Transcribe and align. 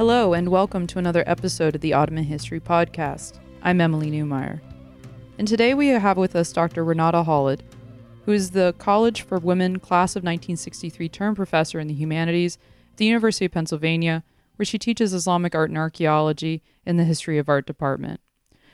Hello, 0.00 0.32
and 0.32 0.48
welcome 0.48 0.86
to 0.86 0.98
another 0.98 1.22
episode 1.26 1.74
of 1.74 1.82
the 1.82 1.92
Ottoman 1.92 2.24
History 2.24 2.58
Podcast. 2.58 3.38
I'm 3.60 3.82
Emily 3.82 4.10
Neumeier. 4.10 4.62
And 5.36 5.46
today 5.46 5.74
we 5.74 5.88
have 5.88 6.16
with 6.16 6.34
us 6.34 6.54
Dr. 6.54 6.82
Renata 6.82 7.22
Holod, 7.22 7.60
who 8.24 8.32
is 8.32 8.52
the 8.52 8.74
College 8.78 9.20
for 9.20 9.36
Women 9.36 9.78
Class 9.78 10.12
of 10.12 10.22
1963 10.22 11.06
term 11.10 11.34
professor 11.34 11.78
in 11.78 11.86
the 11.86 11.92
humanities 11.92 12.56
at 12.90 12.96
the 12.96 13.04
University 13.04 13.44
of 13.44 13.52
Pennsylvania, 13.52 14.24
where 14.56 14.64
she 14.64 14.78
teaches 14.78 15.12
Islamic 15.12 15.54
art 15.54 15.68
and 15.68 15.76
archaeology 15.76 16.62
in 16.86 16.96
the 16.96 17.04
History 17.04 17.36
of 17.36 17.50
Art 17.50 17.66
department. 17.66 18.22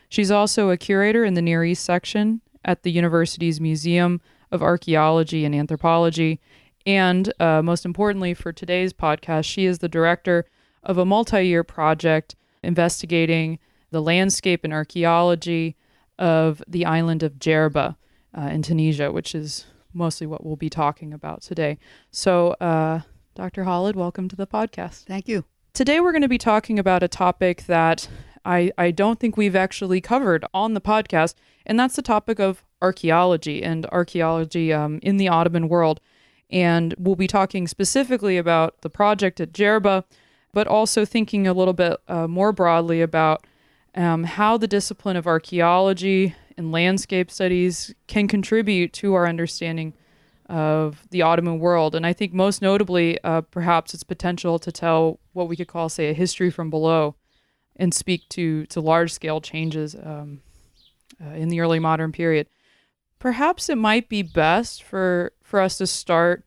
She's 0.09 0.31
also 0.31 0.71
a 0.71 0.77
curator 0.77 1.25
in 1.25 1.35
the 1.35 1.43
Near 1.43 1.65
East 1.65 1.85
section 1.85 2.41
at 2.65 2.85
the 2.85 2.93
university's 2.93 3.61
Museum 3.61 4.21
of 4.53 4.63
Archaeology 4.63 5.45
and 5.45 5.57
Anthropology. 5.57 6.41
And 6.87 7.33
uh, 7.41 7.63
most 7.63 7.85
importantly, 7.85 8.33
for 8.33 8.53
today's 8.53 8.93
podcast, 8.93 9.47
she 9.47 9.65
is 9.65 9.81
the 9.81 9.89
director 9.89 10.47
of 10.87 10.97
a 10.97 11.05
multi 11.05 11.47
year 11.47 11.63
project 11.63 12.35
investigating 12.63 13.59
the 13.91 14.01
landscape 14.01 14.65
and 14.65 14.73
archaeology 14.73 15.77
of 16.19 16.63
the 16.67 16.87
island 16.87 17.23
of 17.23 17.35
Jerba 17.35 17.97
uh, 18.37 18.41
in 18.43 18.63
Tunisia, 18.63 19.13
which 19.13 19.35
is 19.35 19.67
mostly 19.93 20.27
what 20.27 20.45
we'll 20.45 20.57
be 20.57 20.71
talking 20.71 21.13
about 21.13 21.43
today. 21.43 21.79
So, 22.11 22.51
uh, 22.53 23.01
Dr. 23.35 23.65
Holod, 23.65 23.97
welcome 23.97 24.29
to 24.29 24.37
the 24.37 24.47
podcast. 24.47 25.05
Thank 25.05 25.29
you. 25.29 25.45
Today, 25.75 26.01
we're 26.01 26.13
going 26.13 26.23
to 26.23 26.29
be 26.29 26.39
talking 26.39 26.79
about 26.79 27.03
a 27.03 27.09
topic 27.09 27.65
that 27.67 28.09
I, 28.45 28.73
I 28.79 28.91
don't 28.93 29.21
think 29.21 29.37
we've 29.37 29.57
actually 29.57 30.01
covered 30.01 30.45
on 30.55 30.75
the 30.75 30.81
podcast, 30.81 31.35
and 31.67 31.79
that's 31.79 31.97
the 31.97 32.03
topic 32.03 32.39
of 32.39 32.65
archaeology 32.81 33.63
and 33.63 33.85
archaeology 33.87 34.73
um, 34.73 35.01
in 35.03 35.17
the 35.17 35.29
Ottoman 35.29 35.69
world. 35.69 36.01
And 36.49 36.95
we'll 36.97 37.17
be 37.17 37.27
talking 37.27 37.67
specifically 37.67 38.39
about 38.39 38.81
the 38.83 38.91
project 38.91 39.41
at 39.41 39.53
Jerba, 39.53 40.05
but 40.57 40.67
also 40.67 41.05
thinking 41.05 41.47
a 41.47 41.53
little 41.53 41.75
bit 41.75 41.99
uh, 42.09 42.27
more 42.27 42.51
broadly 42.51 43.03
about 43.03 43.47
um, 43.95 44.25
how 44.25 44.57
the 44.57 44.67
discipline 44.67 45.15
of 45.15 45.27
archaeology 45.27 46.35
and 46.57 46.73
landscape 46.73 47.31
studies 47.31 47.95
can 48.07 48.27
contribute 48.27 48.91
to 48.95 49.13
our 49.13 49.27
understanding 49.27 49.93
of 50.49 51.07
the 51.11 51.21
Ottoman 51.21 51.59
world. 51.59 51.95
And 51.95 52.07
I 52.07 52.15
think 52.15 52.33
most 52.33 52.63
notably, 52.63 53.23
uh, 53.23 53.43
perhaps 53.43 53.93
its 53.93 54.03
potential 54.03 54.59
to 54.61 54.73
tell 54.73 55.21
what 55.35 55.47
we 55.47 55.57
could 55.57 55.69
call, 55.69 55.91
say, 55.91 56.09
a 56.09 56.15
history 56.15 56.49
from 56.49 56.71
below 56.71 57.17
and 57.79 57.93
speak 57.93 58.27
to, 58.31 58.65
to 58.65 58.81
large 58.81 59.13
scale 59.13 59.43
changes 59.43 59.95
um, 59.95 60.41
uh, 61.23 61.35
in 61.35 61.51
the 61.51 61.61
early 61.61 61.81
modern 61.81 62.13
period. 62.13 62.47
Perhaps 63.19 63.69
it 63.69 63.77
might 63.77 64.09
be 64.09 64.23
best 64.23 64.83
for, 64.83 65.33
for 65.43 65.61
us 65.61 65.77
to 65.77 65.87
start 65.87 66.46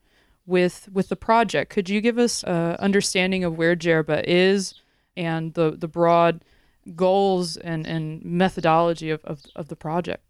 with 0.49 0.89
with 0.91 1.09
the 1.09 1.15
project. 1.15 1.71
Could 1.71 1.89
you 1.89 2.01
give 2.01 2.17
us 2.17 2.43
an 2.43 2.75
understanding 2.77 3.43
of 3.43 3.57
where 3.57 3.75
Jerba 3.75 4.23
is 4.25 4.73
and 5.15 5.53
the, 5.53 5.71
the 5.71 5.87
broad 5.87 6.43
goals 6.95 7.55
and, 7.57 7.85
and 7.85 8.23
methodology 8.23 9.09
of, 9.11 9.23
of, 9.23 9.43
of 9.55 9.67
the 9.67 9.75
project? 9.75 10.23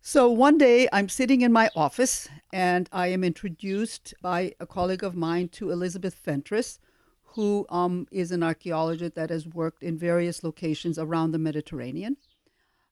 So 0.00 0.30
one 0.30 0.56
day 0.56 0.88
I'm 0.92 1.08
sitting 1.08 1.42
in 1.42 1.52
my 1.52 1.70
office 1.76 2.28
and 2.52 2.88
I 2.90 3.08
am 3.08 3.22
introduced 3.22 4.14
by 4.22 4.54
a 4.58 4.66
colleague 4.66 5.04
of 5.04 5.14
mine 5.14 5.48
to 5.48 5.70
Elizabeth 5.70 6.14
Fentress, 6.14 6.78
who 7.34 7.66
um, 7.68 8.06
is 8.10 8.32
an 8.32 8.42
archaeologist 8.42 9.14
that 9.14 9.30
has 9.30 9.46
worked 9.46 9.82
in 9.82 9.98
various 9.98 10.42
locations 10.42 10.98
around 10.98 11.32
the 11.32 11.38
Mediterranean. 11.38 12.16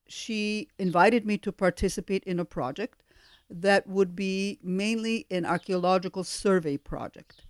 She 0.07 0.69
invited 0.79 1.25
me 1.25 1.39
to 1.39 1.53
participate 1.53 2.25
in 2.25 2.39
a 2.39 2.45
project 2.45 3.03
that 3.51 3.87
would 3.87 4.15
be 4.15 4.59
mainly 4.63 5.27
an 5.31 5.47
archaeological 5.47 6.25
survey 6.25 6.77
project. 6.77 7.43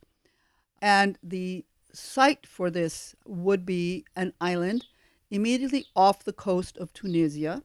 And 0.80 1.18
the 1.22 1.64
site 1.92 2.46
for 2.46 2.70
this 2.70 3.14
would 3.26 3.66
be 3.66 4.04
an 4.14 4.32
island 4.40 4.84
immediately 5.30 5.86
off 5.96 6.24
the 6.24 6.32
coast 6.32 6.76
of 6.78 6.92
Tunisia. 6.92 7.62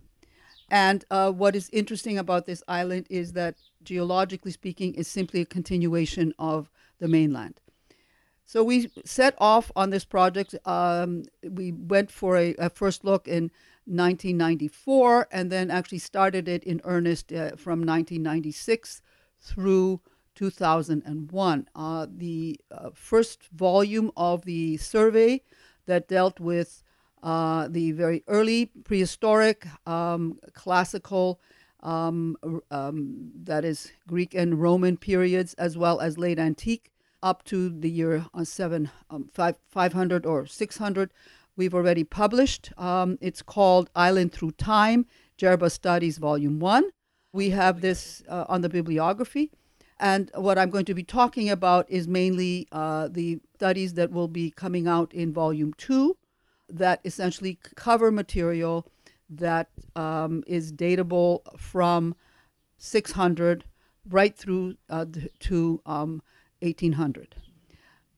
And 0.69 1.05
uh, 1.11 1.31
what 1.31 1.55
is 1.55 1.69
interesting 1.71 2.17
about 2.17 2.45
this 2.45 2.63
island 2.67 3.05
is 3.09 3.33
that, 3.33 3.55
geologically 3.83 4.51
speaking, 4.51 4.95
is 4.95 5.07
simply 5.07 5.41
a 5.41 5.45
continuation 5.45 6.33
of 6.39 6.69
the 6.99 7.07
mainland. 7.07 7.59
So 8.45 8.63
we 8.63 8.91
set 9.05 9.35
off 9.37 9.71
on 9.75 9.89
this 9.89 10.05
project. 10.05 10.55
Um, 10.65 11.23
we 11.47 11.71
went 11.71 12.11
for 12.11 12.37
a, 12.37 12.55
a, 12.55 12.69
first 12.69 13.03
look 13.03 13.27
in 13.27 13.51
1994 13.85 15.27
and 15.31 15.51
then 15.51 15.69
actually 15.69 15.99
started 15.99 16.47
it 16.47 16.63
in 16.63 16.81
earnest 16.83 17.31
uh, 17.31 17.55
from 17.55 17.79
1996 17.79 19.01
through 19.39 20.01
2001. 20.35 21.67
Uh, 21.75 22.07
the 22.09 22.59
uh, 22.71 22.89
first 22.93 23.49
volume 23.53 24.11
of 24.17 24.45
the 24.45 24.77
survey 24.77 25.41
that 25.85 26.07
dealt 26.07 26.39
with 26.39 26.83
uh, 27.21 27.67
the 27.69 27.91
very 27.91 28.23
early 28.27 28.67
prehistoric, 28.83 29.65
um, 29.87 30.39
classical, 30.53 31.39
um, 31.81 32.37
um, 32.71 33.31
that 33.43 33.63
is 33.65 33.91
Greek 34.07 34.33
and 34.33 34.61
Roman 34.61 34.97
periods, 34.97 35.53
as 35.55 35.77
well 35.77 35.99
as 35.99 36.17
late 36.17 36.39
antique, 36.39 36.91
up 37.21 37.43
to 37.45 37.69
the 37.69 37.89
year 37.89 38.25
uh, 38.33 38.43
seven, 38.43 38.89
um, 39.09 39.29
five, 39.33 39.57
500 39.69 40.25
or 40.25 40.45
600. 40.45 41.11
We've 41.55 41.73
already 41.73 42.03
published. 42.03 42.71
Um, 42.77 43.17
it's 43.21 43.41
called 43.41 43.89
Island 43.95 44.33
Through 44.33 44.51
Time, 44.51 45.05
Jerba 45.37 45.71
Studies, 45.71 46.17
Volume 46.17 46.59
1. 46.59 46.89
We 47.31 47.51
have 47.51 47.81
this 47.81 48.23
uh, 48.27 48.45
on 48.49 48.61
the 48.61 48.69
bibliography. 48.69 49.51
And 49.99 50.31
what 50.35 50.57
I'm 50.57 50.69
going 50.69 50.85
to 50.85 50.93
be 50.93 51.03
talking 51.03 51.49
about 51.49 51.89
is 51.89 52.07
mainly 52.07 52.67
uh, 52.71 53.07
the 53.09 53.39
studies 53.55 53.93
that 53.93 54.11
will 54.11 54.27
be 54.27 54.49
coming 54.49 54.87
out 54.87 55.13
in 55.13 55.31
Volume 55.31 55.73
2 55.77 56.17
that 56.69 56.99
essentially 57.05 57.59
cover 57.75 58.11
material 58.11 58.87
that 59.29 59.69
um, 59.95 60.43
is 60.47 60.73
datable 60.73 61.41
from 61.57 62.15
600 62.77 63.63
right 64.09 64.35
through 64.35 64.75
uh, 64.89 65.05
to 65.39 65.81
um, 65.85 66.21
1800. 66.61 67.35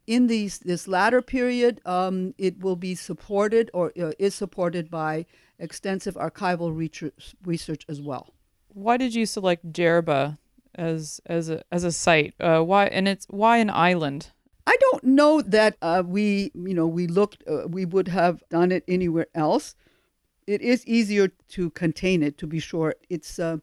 In 0.07 0.27
these, 0.27 0.59
this 0.59 0.87
latter 0.87 1.21
period, 1.21 1.81
um, 1.85 2.35
it 2.37 2.59
will 2.59 2.75
be 2.75 2.93
supported 2.95 3.71
or 3.73 3.91
uh, 3.99 4.11
is 4.19 4.35
supported 4.35 4.91
by 4.91 5.25
extensive 5.57 6.15
archival 6.15 6.75
research, 6.75 7.35
research 7.43 7.85
as 7.89 8.01
well. 8.01 8.33
Why 8.69 8.97
did 8.97 9.15
you 9.15 9.25
select 9.25 9.71
Jerba 9.71 10.37
as 10.75 11.21
as 11.25 11.49
a 11.49 11.63
as 11.71 11.83
a 11.83 11.91
site? 11.91 12.33
Uh, 12.39 12.61
why 12.61 12.85
and 12.87 13.07
it's 13.07 13.25
why 13.29 13.57
an 13.57 13.69
island? 13.69 14.31
I 14.67 14.75
don't 14.79 15.03
know 15.03 15.41
that 15.41 15.77
uh, 15.81 16.03
we, 16.05 16.51
you 16.55 16.73
know, 16.73 16.87
we 16.87 17.07
looked, 17.07 17.43
uh, 17.47 17.67
we 17.67 17.85
would 17.85 18.07
have 18.07 18.41
done 18.49 18.71
it 18.71 18.83
anywhere 18.87 19.27
else. 19.35 19.75
It 20.47 20.61
is 20.61 20.85
easier 20.87 21.29
to 21.49 21.69
contain 21.71 22.23
it, 22.23 22.37
to 22.39 22.47
be 22.47 22.59
sure. 22.59 22.95
It's, 23.09 23.37
uh, 23.37 23.57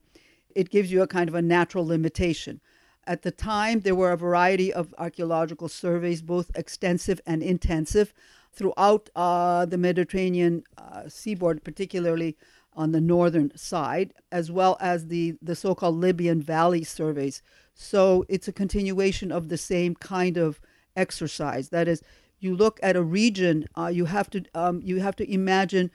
it 0.55 0.71
gives 0.71 0.93
you 0.93 1.03
a 1.03 1.07
kind 1.07 1.29
of 1.29 1.35
a 1.35 1.43
natural 1.43 1.87
limitation. 1.87 2.61
At 3.07 3.23
the 3.23 3.31
time, 3.31 3.81
there 3.81 3.95
were 3.95 4.13
a 4.13 4.17
variety 4.17 4.73
of 4.73 4.95
archaeological 4.99 5.69
surveys, 5.69 6.23
both 6.23 6.51
extensive 6.55 7.21
and 7.27 7.43
intensive, 7.43 8.15
throughout 8.53 9.11
uh, 9.17 9.67
the 9.67 9.79
Mediterranean 9.79 10.63
uh, 10.79 11.09
seaboard, 11.09 11.65
particularly 11.65 12.37
on 12.75 12.93
the 12.93 13.01
northern 13.01 13.57
side, 13.57 14.15
as 14.31 14.51
well 14.51 14.77
as 14.81 15.09
the, 15.09 15.35
the 15.43 15.55
so 15.55 15.75
called 15.75 15.97
Libyan 15.97 16.41
Valley 16.41 16.85
surveys. 16.85 17.43
So 17.75 18.25
it's 18.29 18.49
a 18.49 18.53
continuation 18.53 19.33
of 19.33 19.49
the 19.49 19.59
same 19.59 19.95
kind 19.95 20.37
of 20.37 20.61
exercise. 20.97 21.71
That 21.71 21.89
is, 21.89 22.03
you 22.39 22.55
look 22.55 22.79
at 22.83 22.97
a 22.97 23.03
region, 23.03 23.67
uh, 23.77 23.87
you 23.87 24.07
have 24.07 24.29
to 24.31 24.45
um, 24.55 24.81
you 24.83 25.01
have 25.01 25.17
to 25.17 25.33
imagine 25.33 25.91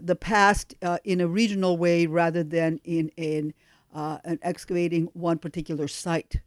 the 0.00 0.16
past 0.16 0.74
uh, 0.82 0.98
in 1.04 1.20
a 1.20 1.28
regional 1.28 1.76
way 1.76 2.06
rather 2.06 2.42
than 2.42 2.80
in 2.84 3.10
in 3.16 3.54
uh, 3.94 4.18
an 4.24 4.38
excavating 4.42 5.08
one 5.12 5.38
particular 5.38 5.88
site. 5.88 6.40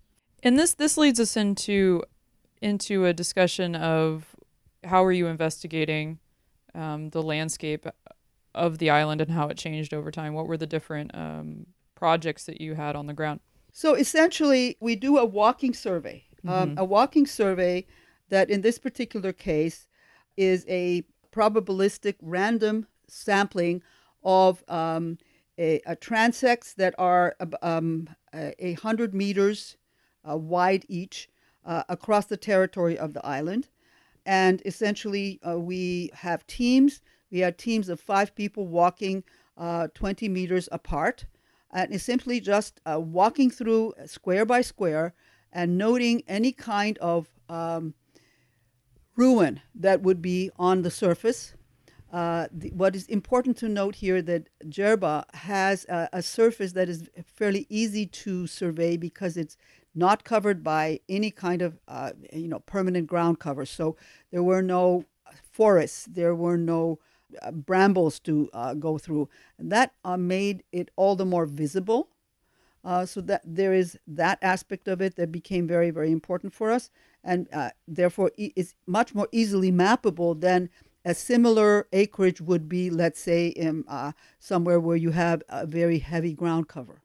And 0.43 0.59
this 0.59 0.73
this 0.73 0.97
leads 0.97 1.19
us 1.19 1.35
into 1.35 2.03
into 2.61 3.05
a 3.05 3.13
discussion 3.13 3.75
of 3.75 4.35
how 4.83 5.03
are 5.03 5.11
you 5.11 5.27
investigating 5.27 6.19
um, 6.75 7.09
the 7.09 7.23
landscape 7.23 7.87
of 8.53 8.77
the 8.77 8.89
island 8.89 9.21
and 9.21 9.31
how 9.31 9.47
it 9.47 9.57
changed 9.57 9.93
over 9.93 10.11
time. 10.11 10.33
What 10.33 10.47
were 10.47 10.57
the 10.57 10.67
different 10.67 11.13
um, 11.15 11.65
projects 11.95 12.45
that 12.45 12.61
you 12.61 12.75
had 12.75 12.95
on 12.95 13.07
the 13.07 13.13
ground? 13.13 13.39
So 13.71 13.93
essentially, 13.95 14.77
we 14.79 14.95
do 14.95 15.17
a 15.17 15.25
walking 15.25 15.73
survey 15.73 16.27
um, 16.45 16.69
mm-hmm. 16.69 16.79
a 16.79 16.85
walking 16.85 17.25
survey 17.25 17.85
that 18.29 18.49
in 18.49 18.61
this 18.61 18.77
particular 18.77 19.33
case 19.33 19.87
is 20.35 20.65
a 20.67 21.03
probabilistic 21.31 22.15
random 22.21 22.87
sampling 23.07 23.81
of 24.23 24.63
um, 24.67 25.17
a, 25.57 25.81
a, 25.85 25.95
transects 25.95 26.75
that 26.75 26.93
are 26.97 27.35
um, 27.61 28.09
a 28.33 28.73
hundred 28.73 29.13
meters 29.13 29.77
uh, 30.29 30.37
wide 30.37 30.85
each 30.87 31.29
uh, 31.65 31.83
across 31.89 32.25
the 32.25 32.37
territory 32.37 32.97
of 32.97 33.13
the 33.13 33.25
island. 33.25 33.69
And 34.25 34.61
essentially, 34.65 35.39
uh, 35.47 35.57
we 35.57 36.11
have 36.13 36.45
teams. 36.47 37.01
We 37.31 37.39
have 37.39 37.57
teams 37.57 37.89
of 37.89 37.99
five 37.99 38.35
people 38.35 38.67
walking 38.67 39.23
uh, 39.57 39.87
20 39.93 40.29
meters 40.29 40.69
apart. 40.71 41.25
And 41.71 41.93
it's 41.93 42.03
simply 42.03 42.39
just 42.39 42.79
uh, 42.85 42.99
walking 42.99 43.49
through 43.49 43.93
square 44.05 44.45
by 44.45 44.61
square 44.61 45.13
and 45.51 45.77
noting 45.77 46.23
any 46.27 46.51
kind 46.51 46.97
of 46.99 47.27
um, 47.49 47.93
ruin 49.15 49.61
that 49.75 50.01
would 50.01 50.21
be 50.21 50.51
on 50.57 50.81
the 50.83 50.91
surface. 50.91 51.53
Uh, 52.11 52.47
the, 52.53 52.69
what 52.69 52.95
is 52.95 53.05
important 53.07 53.57
to 53.57 53.67
note 53.67 53.95
here 53.95 54.21
that 54.21 54.47
Jerba 54.65 55.25
has 55.35 55.85
a, 55.89 56.07
a, 56.13 56.21
surface 56.21 56.71
that 56.71 56.87
is 56.87 57.09
fairly 57.25 57.67
easy 57.69 58.05
to 58.05 58.47
survey 58.47 58.95
because 58.95 59.35
it's 59.35 59.57
not 59.93 60.23
covered 60.23 60.63
by 60.63 61.01
any 61.09 61.31
kind 61.31 61.61
of 61.61 61.79
uh, 61.89 62.11
you 62.31 62.47
know 62.47 62.59
permanent 62.59 63.07
ground 63.07 63.39
cover. 63.39 63.65
So 63.65 63.97
there 64.31 64.43
were 64.43 64.61
no 64.61 65.03
forests, 65.51 66.05
there 66.09 66.33
were 66.33 66.57
no 66.57 66.99
uh, 67.41 67.51
brambles 67.51 68.21
to 68.21 68.49
uh, 68.53 68.73
go 68.73 68.97
through, 68.97 69.27
and 69.59 69.69
that 69.73 69.91
uh, 70.05 70.15
made 70.15 70.63
it 70.71 70.89
all 70.95 71.17
the 71.17 71.25
more 71.25 71.45
visible. 71.45 72.09
So 73.03 73.19
that 73.19 73.41
there 73.43 73.73
is 73.73 73.99
that 74.07 74.39
aspect 74.41 74.87
of 74.87 75.01
it 75.01 75.17
that 75.17 75.29
became 75.29 75.67
very 75.67 75.89
very 75.89 76.09
important 76.09 76.53
for 76.53 76.71
us, 76.71 76.89
and 77.21 77.49
therefore 77.85 78.31
e- 78.37 78.53
is 78.55 78.75
much 78.85 79.13
more 79.13 79.27
easily 79.33 79.73
mappable 79.73 80.39
than 80.39 80.69
a 81.07 81.13
similar 81.13 81.87
acreage 81.93 82.41
would 82.41 82.67
be, 82.67 82.89
let's 82.89 83.21
say, 83.21 83.47
in 83.47 83.85
uh, 83.87 84.11
somewhere 84.39 84.77
where 84.77 84.97
you 84.97 85.11
have 85.11 85.41
a 85.47 85.65
very 85.65 85.99
heavy 85.99 86.33
ground 86.33 86.67
cover. 86.67 87.01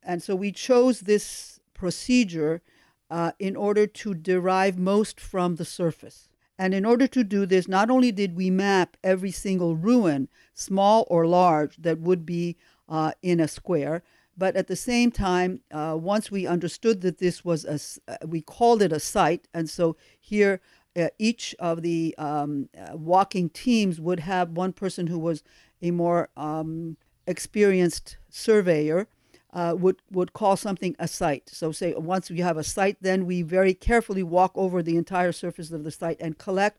And 0.00 0.22
so 0.22 0.36
we 0.36 0.52
chose 0.52 1.00
this 1.00 1.58
procedure 1.74 2.62
uh, 3.10 3.32
in 3.40 3.56
order 3.56 3.84
to 3.88 4.14
derive 4.14 4.78
most 4.78 5.18
from 5.18 5.56
the 5.56 5.64
surface. 5.64 6.28
And 6.56 6.72
in 6.72 6.84
order 6.84 7.08
to 7.08 7.24
do 7.24 7.46
this, 7.46 7.66
not 7.66 7.90
only 7.90 8.12
did 8.12 8.36
we 8.36 8.48
map 8.48 8.96
every 9.02 9.32
single 9.32 9.74
ruin, 9.74 10.28
small 10.54 11.04
or 11.10 11.26
large, 11.26 11.78
that 11.78 11.98
would 11.98 12.24
be 12.24 12.56
uh, 12.88 13.10
in 13.22 13.40
a 13.40 13.48
square, 13.48 14.04
but 14.38 14.54
at 14.54 14.68
the 14.68 14.76
same 14.76 15.10
time, 15.10 15.62
uh, 15.72 15.96
once 15.98 16.30
we 16.30 16.46
understood 16.46 17.00
that 17.00 17.18
this 17.18 17.44
was 17.44 17.64
a, 17.64 17.80
uh, 18.12 18.26
we 18.26 18.40
called 18.40 18.82
it 18.82 18.92
a 18.92 19.00
site, 19.00 19.48
and 19.52 19.68
so 19.68 19.96
here 20.20 20.60
uh, 20.96 21.08
each 21.18 21.54
of 21.58 21.82
the 21.82 22.14
um, 22.18 22.68
uh, 22.78 22.96
walking 22.96 23.48
teams 23.50 24.00
would 24.00 24.20
have 24.20 24.50
one 24.50 24.72
person 24.72 25.06
who 25.08 25.18
was 25.18 25.42
a 25.82 25.90
more 25.90 26.28
um, 26.36 26.96
experienced 27.26 28.16
surveyor 28.30 29.08
uh, 29.52 29.74
would 29.78 29.96
would 30.10 30.32
call 30.32 30.56
something 30.56 30.94
a 30.98 31.08
site. 31.08 31.48
So 31.48 31.72
say 31.72 31.94
once 31.94 32.30
we 32.30 32.40
have 32.40 32.56
a 32.56 32.64
site, 32.64 32.98
then 33.00 33.26
we 33.26 33.42
very 33.42 33.74
carefully 33.74 34.22
walk 34.22 34.52
over 34.54 34.82
the 34.82 34.96
entire 34.96 35.32
surface 35.32 35.70
of 35.70 35.84
the 35.84 35.90
site 35.90 36.18
and 36.20 36.36
collect, 36.36 36.78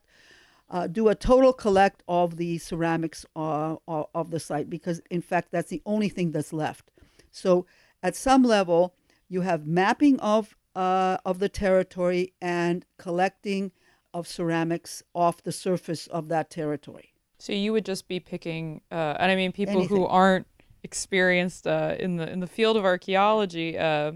uh, 0.70 0.86
do 0.86 1.08
a 1.08 1.16
total 1.16 1.54
collect 1.54 2.04
of 2.08 2.38
the 2.38 2.60
ceramics 2.60 3.26
uh, 3.36 3.76
of 3.88 4.30
the 4.30 4.40
site 4.40 4.70
because 4.70 5.02
in 5.10 5.22
fact 5.22 5.50
that's 5.52 5.70
the 5.70 5.82
only 5.86 6.10
thing 6.10 6.32
that's 6.32 6.54
left. 6.54 6.92
So 7.32 7.66
at 8.04 8.16
some 8.16 8.44
level, 8.44 8.94
you 9.28 9.42
have 9.42 9.66
mapping 9.66 10.20
of 10.20 10.56
uh, 10.76 11.18
of 11.26 11.40
the 11.40 11.50
territory 11.50 12.34
and 12.40 12.86
collecting 12.98 13.72
of 14.14 14.28
ceramics 14.28 15.04
off 15.14 15.44
the 15.44 15.52
surface 15.52 16.08
of 16.08 16.30
that 16.30 16.50
territory. 16.50 17.14
So 17.40 17.54
you 17.54 17.72
would 17.74 17.86
just 17.86 18.08
be 18.08 18.20
picking, 18.20 18.82
uh, 18.92 19.16
and 19.20 19.32
I 19.32 19.36
mean 19.36 19.52
people 19.52 19.78
Anything. 19.78 19.98
who 19.98 20.06
aren't 20.06 20.48
experienced 20.84 21.68
uh, 21.68 21.96
in 22.00 22.18
the 22.18 22.30
in 22.30 22.40
the 22.40 22.48
field 22.48 22.78
of 22.78 22.86
archaeology. 22.86 23.78
Uh, 23.78 24.14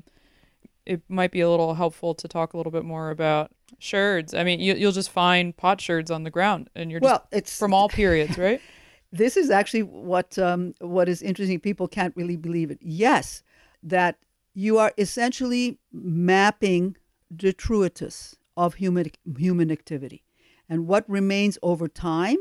it 0.85 1.01
might 1.07 1.31
be 1.31 1.41
a 1.41 1.49
little 1.49 1.75
helpful 1.75 2.15
to 2.15 2.27
talk 2.27 2.53
a 2.53 2.57
little 2.57 2.71
bit 2.71 2.83
more 2.83 3.11
about 3.11 3.51
sherds. 3.77 4.33
I 4.33 4.43
mean, 4.43 4.59
you, 4.59 4.73
you'll 4.73 4.91
just 4.91 5.11
find 5.11 5.55
potsherds 5.55 6.09
on 6.09 6.23
the 6.23 6.31
ground, 6.31 6.69
and 6.75 6.89
you're 6.89 6.99
just 6.99 7.11
well, 7.11 7.27
it's 7.31 7.57
from 7.57 7.73
all 7.73 7.89
periods, 7.89 8.37
right? 8.37 8.59
this 9.11 9.37
is 9.37 9.49
actually 9.49 9.83
what 9.83 10.37
um, 10.39 10.73
what 10.79 11.07
is 11.07 11.21
interesting. 11.21 11.59
People 11.59 11.87
can't 11.87 12.15
really 12.15 12.37
believe 12.37 12.71
it. 12.71 12.79
Yes, 12.81 13.44
that 13.83 14.17
you 14.53 14.77
are 14.79 14.91
essentially 14.97 15.77
mapping 15.91 16.97
detritus 17.35 18.35
of 18.61 18.75
human, 18.75 19.07
human 19.37 19.71
activity. 19.71 20.23
And 20.69 20.87
what 20.87 21.03
remains 21.09 21.57
over 21.63 21.87
time 21.87 22.37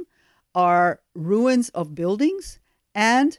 are 0.54 1.00
ruins 1.14 1.70
of 1.70 1.94
buildings 1.94 2.60
and 2.94 3.38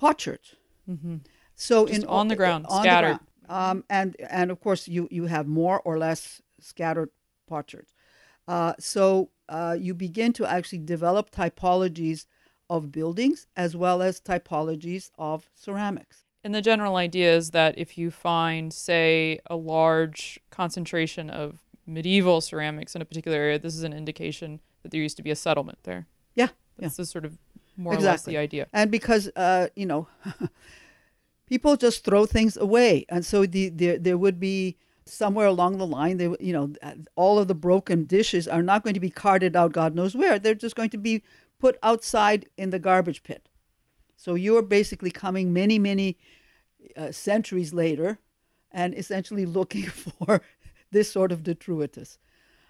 potsherds. 0.00 0.54
Mm-hmm. 0.88 1.16
So 1.56 1.86
Just 1.86 2.02
in 2.02 2.08
on 2.08 2.28
the 2.28 2.36
ground, 2.36 2.66
on 2.68 2.82
scattered. 2.82 3.18
The 3.18 3.46
ground. 3.48 3.70
Um, 3.70 3.84
and 3.90 4.16
and 4.30 4.50
of 4.50 4.60
course 4.60 4.86
you 4.86 5.08
you 5.10 5.26
have 5.26 5.46
more 5.46 5.80
or 5.84 5.98
less 5.98 6.40
scattered 6.60 7.10
potsherds. 7.50 7.90
Uh, 8.46 8.74
so 8.78 9.30
uh, 9.48 9.76
you 9.78 9.92
begin 9.94 10.32
to 10.34 10.46
actually 10.46 10.82
develop 10.96 11.30
typologies 11.30 12.26
of 12.70 12.92
buildings 12.92 13.46
as 13.56 13.74
well 13.74 14.02
as 14.02 14.20
typologies 14.20 15.10
of 15.18 15.50
ceramics. 15.54 16.24
And 16.44 16.54
the 16.54 16.62
general 16.62 16.96
idea 16.96 17.34
is 17.34 17.50
that 17.50 17.76
if 17.76 17.98
you 17.98 18.10
find, 18.10 18.72
say, 18.72 19.40
a 19.46 19.56
large 19.56 20.38
concentration 20.50 21.30
of 21.30 21.67
medieval 21.88 22.40
ceramics 22.40 22.94
in 22.94 23.02
a 23.02 23.04
particular 23.04 23.36
area, 23.36 23.58
this 23.58 23.74
is 23.74 23.82
an 23.82 23.92
indication 23.92 24.60
that 24.82 24.92
there 24.92 25.00
used 25.00 25.16
to 25.16 25.22
be 25.22 25.30
a 25.30 25.36
settlement 25.36 25.78
there. 25.84 26.06
Yeah. 26.34 26.48
This 26.78 26.98
yeah. 26.98 27.02
is 27.02 27.10
sort 27.10 27.24
of 27.24 27.38
more 27.76 27.94
exactly. 27.94 28.08
or 28.08 28.12
less 28.12 28.22
the 28.24 28.36
idea. 28.36 28.66
And 28.72 28.90
because, 28.90 29.28
uh, 29.34 29.68
you 29.74 29.86
know, 29.86 30.08
people 31.46 31.76
just 31.76 32.04
throw 32.04 32.26
things 32.26 32.56
away. 32.56 33.06
And 33.08 33.24
so 33.24 33.46
the, 33.46 33.70
the, 33.70 33.96
there 33.96 34.18
would 34.18 34.38
be 34.38 34.76
somewhere 35.04 35.46
along 35.46 35.78
the 35.78 35.86
line, 35.86 36.18
they, 36.18 36.28
you 36.38 36.52
know, 36.52 36.72
all 37.16 37.38
of 37.38 37.48
the 37.48 37.54
broken 37.54 38.04
dishes 38.04 38.46
are 38.46 38.62
not 38.62 38.84
going 38.84 38.94
to 38.94 39.00
be 39.00 39.10
carted 39.10 39.56
out 39.56 39.72
God 39.72 39.94
knows 39.94 40.14
where. 40.14 40.38
They're 40.38 40.54
just 40.54 40.76
going 40.76 40.90
to 40.90 40.98
be 40.98 41.22
put 41.58 41.78
outside 41.82 42.46
in 42.56 42.70
the 42.70 42.78
garbage 42.78 43.22
pit. 43.22 43.48
So 44.16 44.34
you're 44.34 44.62
basically 44.62 45.10
coming 45.10 45.52
many, 45.52 45.78
many 45.78 46.18
uh, 46.96 47.12
centuries 47.12 47.72
later 47.72 48.18
and 48.70 48.94
essentially 48.94 49.46
looking 49.46 49.84
for 49.86 50.42
this 50.90 51.10
sort 51.10 51.32
of 51.32 51.42
detritus. 51.42 52.18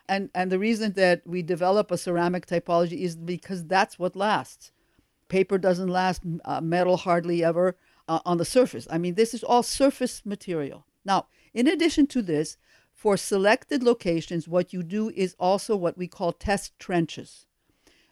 And, 0.09 0.31
and 0.35 0.50
the 0.50 0.59
reason 0.59 0.93
that 0.93 1.23
we 1.26 1.43
develop 1.43 1.91
a 1.91 1.99
ceramic 1.99 2.47
typology 2.47 3.03
is 3.03 3.15
because 3.17 3.67
that's 3.67 3.99
what 3.99 4.17
lasts. 4.17 4.73
Paper 5.29 5.59
doesn't 5.59 5.88
last, 5.88 6.23
uh, 6.44 6.61
metal 6.61 6.97
hardly 6.97 7.44
ever 7.44 7.76
uh, 8.09 8.20
on 8.25 8.38
the 8.38 8.44
surface. 8.44 8.87
I 8.91 8.97
mean, 8.97 9.15
this 9.15 9.35
is 9.35 9.44
all 9.44 9.62
surface 9.62 10.23
material. 10.25 10.87
Now, 11.05 11.26
in 11.53 11.67
addition 11.67 12.06
to 12.09 12.23
this, 12.23 12.56
for 12.93 13.17
selected 13.17 13.82
locations, 13.82 14.49
what 14.49 14.73
you 14.73 14.82
do 14.82 15.11
is 15.11 15.37
also 15.38 15.76
what 15.76 15.97
we 15.97 16.09
call 16.09 16.32
test 16.32 16.76
trenches, 16.79 17.47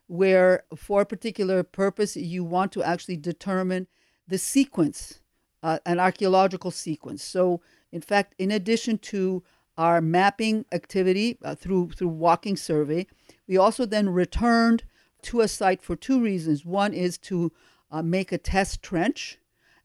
where 0.06 0.62
for 0.76 1.00
a 1.00 1.06
particular 1.06 1.64
purpose, 1.64 2.14
you 2.14 2.44
want 2.44 2.70
to 2.72 2.84
actually 2.84 3.16
determine 3.16 3.88
the 4.28 4.38
sequence, 4.38 5.20
uh, 5.62 5.78
an 5.84 5.98
archaeological 5.98 6.70
sequence. 6.70 7.24
So, 7.24 7.60
in 7.90 8.00
fact, 8.00 8.34
in 8.38 8.52
addition 8.52 8.98
to 8.98 9.42
our 9.76 10.00
mapping 10.00 10.64
activity 10.72 11.38
uh, 11.44 11.54
through 11.54 11.90
through 11.90 12.08
walking 12.08 12.56
survey. 12.56 13.06
We 13.46 13.56
also 13.56 13.86
then 13.86 14.08
returned 14.08 14.84
to 15.22 15.40
a 15.40 15.48
site 15.48 15.82
for 15.82 15.96
two 15.96 16.20
reasons. 16.20 16.64
One 16.64 16.92
is 16.94 17.18
to 17.18 17.52
uh, 17.90 18.02
make 18.02 18.32
a 18.32 18.38
test 18.38 18.82
trench, 18.82 19.38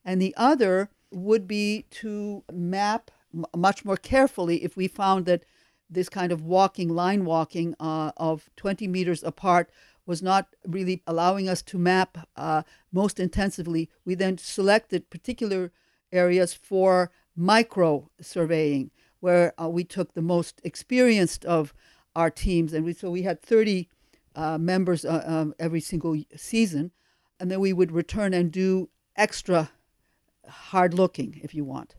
and 0.04 0.20
the 0.20 0.34
other 0.36 0.90
would 1.10 1.46
be 1.46 1.84
to 1.90 2.42
map 2.52 3.10
m- 3.34 3.44
much 3.56 3.84
more 3.84 3.96
carefully 3.96 4.64
if 4.64 4.76
we 4.76 4.88
found 4.88 5.26
that 5.26 5.44
this 5.90 6.08
kind 6.08 6.32
of 6.32 6.42
walking, 6.42 6.88
line 6.88 7.24
walking 7.24 7.74
uh, 7.78 8.12
of 8.16 8.48
20 8.56 8.88
meters 8.88 9.22
apart 9.22 9.70
was 10.06 10.22
not 10.22 10.48
really 10.66 11.02
allowing 11.06 11.48
us 11.48 11.62
to 11.62 11.78
map 11.78 12.26
uh, 12.34 12.62
most 12.90 13.20
intensively. 13.20 13.90
We 14.04 14.14
then 14.14 14.38
selected 14.38 15.10
particular 15.10 15.70
areas 16.10 16.54
for 16.54 17.10
micro 17.36 18.10
surveying 18.20 18.90
where 19.22 19.54
uh, 19.60 19.68
we 19.68 19.84
took 19.84 20.14
the 20.14 20.22
most 20.22 20.60
experienced 20.64 21.44
of 21.44 21.72
our 22.16 22.30
teams, 22.30 22.72
and 22.72 22.84
we 22.84 22.92
so 22.92 23.10
we 23.10 23.22
had 23.22 23.40
30 23.40 23.88
uh, 24.34 24.58
members 24.58 25.04
uh, 25.04 25.22
um, 25.24 25.54
every 25.58 25.80
single 25.80 26.20
season, 26.36 26.90
and 27.38 27.50
then 27.50 27.60
we 27.60 27.72
would 27.72 27.92
return 27.92 28.34
and 28.34 28.50
do 28.50 28.88
extra 29.16 29.70
hard 30.48 30.92
looking, 30.94 31.40
if 31.42 31.54
you 31.54 31.64
want. 31.64 31.94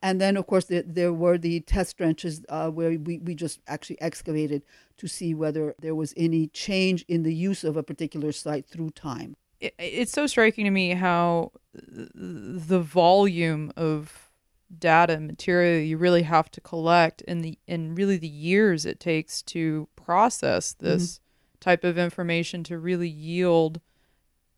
And 0.00 0.20
then, 0.20 0.36
of 0.36 0.46
course, 0.46 0.66
the, 0.66 0.84
there 0.86 1.12
were 1.12 1.38
the 1.38 1.60
test 1.60 1.96
trenches 1.96 2.42
uh, 2.48 2.70
where 2.70 2.90
we, 2.98 3.18
we 3.18 3.34
just 3.34 3.60
actually 3.66 4.00
excavated 4.00 4.62
to 4.96 5.08
see 5.08 5.34
whether 5.34 5.74
there 5.80 5.94
was 5.94 6.14
any 6.16 6.46
change 6.48 7.04
in 7.08 7.24
the 7.24 7.34
use 7.34 7.64
of 7.64 7.76
a 7.76 7.82
particular 7.82 8.32
site 8.32 8.66
through 8.66 8.90
time. 8.90 9.36
It, 9.60 9.74
it's 9.78 10.12
so 10.12 10.26
striking 10.26 10.64
to 10.64 10.70
me 10.70 10.90
how 10.90 11.52
the 11.74 12.80
volume 12.80 13.72
of 13.76 14.27
data 14.76 15.14
and 15.14 15.26
material 15.26 15.80
you 15.80 15.96
really 15.96 16.22
have 16.22 16.50
to 16.50 16.60
collect 16.60 17.22
and 17.26 17.42
the 17.44 17.58
and 17.66 17.96
really 17.96 18.18
the 18.18 18.28
years 18.28 18.84
it 18.84 19.00
takes 19.00 19.40
to 19.42 19.88
process 19.96 20.74
mm-hmm. 20.74 20.86
this 20.86 21.14
mm-hmm. 21.14 21.58
type 21.60 21.84
of 21.84 21.96
information 21.96 22.62
to 22.62 22.78
really 22.78 23.08
yield 23.08 23.80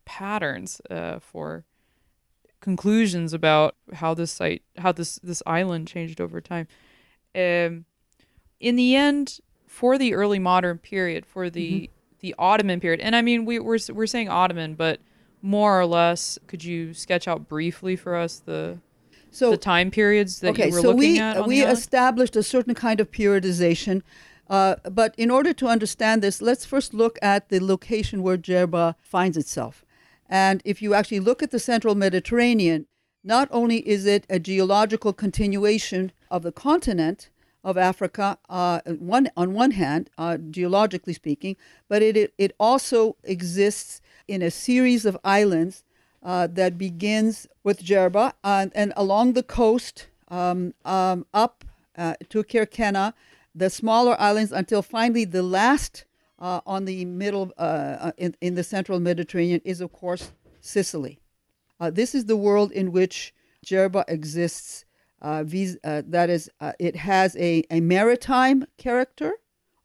patterns 0.03 0.81
uh, 0.89 1.19
for 1.19 1.63
conclusions 2.59 3.33
about 3.33 3.75
how 3.93 4.13
this 4.13 4.31
site 4.31 4.63
how 4.77 4.91
this 4.91 5.17
this 5.23 5.41
island 5.45 5.87
changed 5.87 6.19
over 6.19 6.41
time 6.41 6.67
um, 7.35 7.85
in 8.59 8.75
the 8.75 8.95
end 8.95 9.39
for 9.65 9.97
the 9.97 10.13
early 10.13 10.39
modern 10.39 10.77
period 10.77 11.25
for 11.25 11.49
the 11.49 11.83
mm-hmm. 11.83 11.93
the 12.19 12.35
ottoman 12.37 12.81
period 12.81 12.99
and 12.99 13.15
i 13.15 13.21
mean 13.21 13.45
we, 13.45 13.59
we're, 13.59 13.79
we're 13.93 14.05
saying 14.05 14.27
ottoman 14.27 14.75
but 14.75 14.99
more 15.41 15.79
or 15.79 15.85
less 15.85 16.37
could 16.47 16.63
you 16.63 16.93
sketch 16.93 17.27
out 17.27 17.47
briefly 17.47 17.95
for 17.95 18.15
us 18.15 18.39
the 18.39 18.77
so 19.31 19.51
the 19.51 19.57
time 19.57 19.89
periods 19.89 20.39
that 20.41 20.51
okay, 20.51 20.67
you 20.67 20.73
were 20.73 20.81
so 20.81 20.87
looking 20.89 21.13
we, 21.13 21.19
at. 21.19 21.47
we 21.47 21.63
established 21.63 22.35
a 22.35 22.43
certain 22.43 22.75
kind 22.75 22.99
of 22.99 23.11
periodization 23.11 24.01
Uh, 24.51 24.75
but 24.91 25.15
in 25.17 25.31
order 25.31 25.53
to 25.53 25.65
understand 25.65 26.21
this, 26.21 26.41
let's 26.41 26.65
first 26.65 26.93
look 26.93 27.17
at 27.21 27.47
the 27.47 27.61
location 27.61 28.21
where 28.21 28.37
Jerba 28.37 28.95
finds 29.01 29.37
itself. 29.37 29.85
And 30.27 30.61
if 30.65 30.81
you 30.81 30.93
actually 30.93 31.21
look 31.21 31.41
at 31.41 31.51
the 31.51 31.59
central 31.59 31.95
Mediterranean, 31.95 32.85
not 33.23 33.47
only 33.49 33.77
is 33.87 34.05
it 34.05 34.25
a 34.29 34.39
geological 34.39 35.13
continuation 35.13 36.11
of 36.29 36.43
the 36.43 36.51
continent 36.51 37.29
of 37.63 37.77
Africa, 37.77 38.37
uh, 38.49 38.81
one, 38.99 39.29
on 39.37 39.53
one 39.53 39.71
hand, 39.71 40.09
uh, 40.17 40.37
geologically 40.37 41.13
speaking, 41.13 41.55
but 41.87 42.01
it, 42.01 42.17
it, 42.17 42.33
it, 42.37 42.53
also 42.59 43.15
exists 43.23 44.01
in 44.27 44.41
a 44.41 44.51
series 44.51 45.05
of 45.05 45.17
islands 45.23 45.85
uh, 46.23 46.47
that 46.47 46.77
begins 46.77 47.47
with 47.63 47.83
Jerba 47.83 48.33
and, 48.43 48.71
and 48.75 48.93
along 48.95 49.33
the 49.33 49.43
coast 49.43 50.07
um, 50.27 50.73
um, 50.85 51.25
up 51.33 51.65
uh, 51.97 52.15
to 52.29 52.43
Kerkena, 52.43 53.13
the 53.53 53.69
smaller 53.69 54.19
islands, 54.19 54.51
until 54.51 54.81
finally 54.81 55.25
the 55.25 55.43
last 55.43 56.05
uh, 56.39 56.61
on 56.65 56.85
the 56.85 57.05
middle, 57.05 57.51
uh, 57.57 58.11
in, 58.17 58.35
in 58.41 58.55
the 58.55 58.63
central 58.63 58.99
Mediterranean, 58.99 59.61
is 59.65 59.81
of 59.81 59.91
course 59.91 60.31
Sicily. 60.59 61.19
Uh, 61.79 61.89
this 61.89 62.13
is 62.13 62.25
the 62.25 62.37
world 62.37 62.71
in 62.71 62.91
which 62.91 63.33
Jerba 63.65 64.05
exists. 64.07 64.85
Uh, 65.21 65.43
vis- 65.43 65.77
uh, 65.83 66.01
that 66.07 66.29
is, 66.29 66.49
uh, 66.59 66.71
it 66.79 66.95
has 66.95 67.35
a, 67.35 67.63
a 67.69 67.79
maritime 67.79 68.65
character 68.77 69.33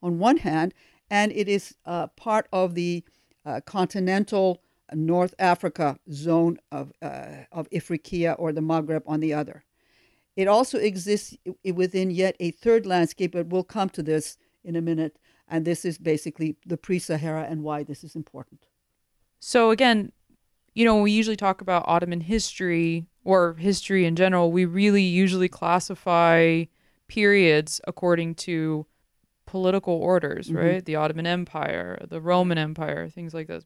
on 0.02 0.18
one 0.18 0.38
hand, 0.38 0.72
and 1.10 1.30
it 1.32 1.48
is 1.48 1.74
uh, 1.84 2.06
part 2.08 2.48
of 2.52 2.74
the 2.74 3.04
uh, 3.44 3.60
continental 3.66 4.62
North 4.92 5.34
Africa 5.38 5.98
zone 6.10 6.58
of, 6.70 6.92
of 7.00 7.68
Ifriqiya 7.70 8.36
or 8.38 8.52
the 8.52 8.60
Maghreb 8.60 9.02
on 9.06 9.20
the 9.20 9.34
other. 9.34 9.64
It 10.36 10.48
also 10.48 10.78
exists 10.78 11.36
within 11.64 12.10
yet 12.10 12.36
a 12.38 12.50
third 12.50 12.86
landscape, 12.86 13.32
but 13.32 13.46
we'll 13.46 13.64
come 13.64 13.88
to 13.90 14.02
this 14.02 14.36
in 14.62 14.76
a 14.76 14.82
minute. 14.82 15.18
And 15.48 15.64
this 15.64 15.84
is 15.84 15.96
basically 15.96 16.56
the 16.66 16.76
pre 16.76 16.98
Sahara 16.98 17.44
and 17.44 17.62
why 17.62 17.84
this 17.84 18.04
is 18.04 18.16
important. 18.16 18.66
So, 19.40 19.70
again, 19.70 20.12
you 20.74 20.84
know, 20.84 21.00
we 21.00 21.12
usually 21.12 21.36
talk 21.36 21.60
about 21.60 21.84
Ottoman 21.86 22.20
history 22.20 23.06
or 23.26 23.54
history 23.54 24.04
in 24.04 24.14
general, 24.14 24.52
we 24.52 24.64
really 24.64 25.02
usually 25.02 25.48
classify 25.48 26.64
periods 27.08 27.80
according 27.86 28.36
to 28.36 28.86
political 29.46 29.94
orders, 29.94 30.46
mm-hmm. 30.46 30.56
right? 30.56 30.84
The 30.84 30.94
Ottoman 30.94 31.26
Empire, 31.26 31.98
the 32.08 32.20
Roman 32.20 32.56
Empire, 32.56 33.08
things 33.08 33.34
like 33.34 33.48
this. 33.48 33.64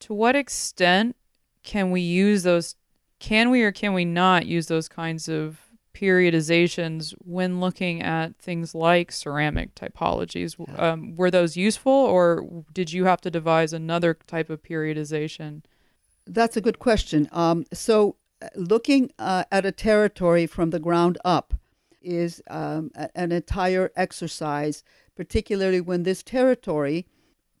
To 0.00 0.14
what 0.14 0.36
extent 0.36 1.16
can 1.62 1.90
we 1.90 2.00
use 2.00 2.42
those? 2.42 2.76
Can 3.18 3.50
we 3.50 3.62
or 3.62 3.72
can 3.72 3.92
we 3.92 4.04
not 4.04 4.46
use 4.46 4.66
those 4.66 4.88
kinds 4.88 5.28
of 5.28 5.60
periodizations 5.94 7.12
when 7.18 7.60
looking 7.60 8.02
at 8.02 8.36
things 8.36 8.74
like 8.74 9.12
ceramic 9.12 9.74
typologies? 9.74 10.56
Um, 10.78 11.14
were 11.16 11.30
those 11.30 11.56
useful, 11.56 11.92
or 11.92 12.64
did 12.72 12.92
you 12.92 13.04
have 13.04 13.20
to 13.22 13.30
devise 13.30 13.72
another 13.72 14.14
type 14.26 14.50
of 14.50 14.62
periodization? 14.62 15.62
That's 16.26 16.56
a 16.56 16.60
good 16.60 16.78
question. 16.78 17.28
Um, 17.32 17.64
so, 17.72 18.16
uh, 18.40 18.48
looking 18.54 19.10
uh, 19.18 19.44
at 19.52 19.66
a 19.66 19.72
territory 19.72 20.46
from 20.46 20.70
the 20.70 20.78
ground 20.78 21.18
up 21.24 21.54
is 22.00 22.40
um, 22.48 22.90
an 23.14 23.32
entire 23.32 23.92
exercise, 23.96 24.82
particularly 25.14 25.80
when 25.80 26.04
this 26.04 26.22
territory, 26.22 27.06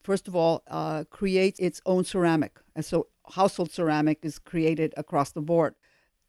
first 0.02 0.28
of 0.28 0.36
all, 0.36 0.62
uh, 0.68 1.04
creates 1.10 1.58
its 1.60 1.80
own 1.86 2.04
ceramic. 2.04 2.58
And 2.74 2.84
so, 2.84 3.08
household 3.32 3.70
ceramic 3.70 4.18
is 4.22 4.38
created 4.38 4.92
across 4.96 5.32
the 5.32 5.40
board. 5.40 5.74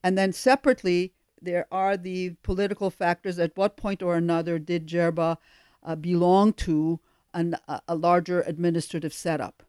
And 0.03 0.17
then, 0.17 0.33
separately, 0.33 1.13
there 1.41 1.67
are 1.71 1.97
the 1.97 2.31
political 2.43 2.89
factors. 2.89 3.39
At 3.39 3.57
what 3.57 3.77
point 3.77 4.01
or 4.01 4.15
another 4.15 4.59
did 4.59 4.87
Jerba 4.87 5.37
uh, 5.83 5.95
belong 5.95 6.53
to 6.53 6.99
an, 7.33 7.55
a 7.87 7.95
larger 7.95 8.41
administrative 8.41 9.13
setup? 9.13 9.63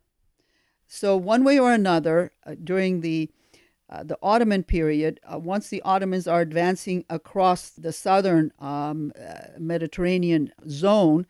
So, 0.87 1.17
one 1.17 1.45
way 1.45 1.59
or 1.59 1.73
another, 1.73 2.33
uh, 2.45 2.55
during 2.63 3.01
the 3.01 3.31
uh, 3.93 4.03
the 4.03 4.19
Ottoman 4.23 4.63
period, 4.63 5.21
uh, 5.31 5.39
once 5.39 5.69
the 5.69 5.83
Ottomans 5.83 6.27
are 6.27 6.41
advancing 6.41 7.05
across 7.11 7.71
the 7.71 7.93
southern 7.93 8.51
um, 8.59 9.13
uh, 9.21 9.49
Mediterranean 9.59 10.51
zone, 10.67 11.27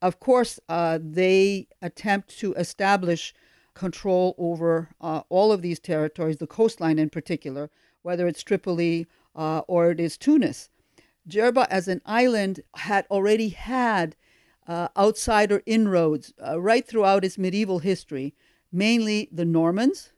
of 0.00 0.20
course, 0.20 0.60
uh, 0.68 0.98
they 1.02 1.68
attempt 1.82 2.38
to 2.38 2.54
establish 2.54 3.34
control 3.74 4.34
over 4.38 4.90
uh, 5.00 5.22
all 5.28 5.52
of 5.52 5.62
these 5.62 5.78
territories, 5.78 6.38
the 6.38 6.46
coastline 6.46 6.98
in 6.98 7.10
particular, 7.10 7.70
whether 8.02 8.26
it's 8.26 8.42
Tripoli 8.42 9.06
or 9.34 9.90
it 9.92 10.00
is 10.00 10.18
Tunis. 10.18 10.68
Jerba, 11.28 11.66
as 11.70 11.86
an 11.86 12.02
island, 12.04 12.60
had 12.74 13.06
already 13.08 13.50
had 13.50 14.16
outsider 14.68 15.62
inroads 15.64 16.32
right 16.56 16.86
throughout 16.86 17.24
its 17.24 17.38
medieval 17.38 17.78
history 17.78 18.34
mainly 18.72 19.28
the 19.32 19.44
Normans. 19.44 20.12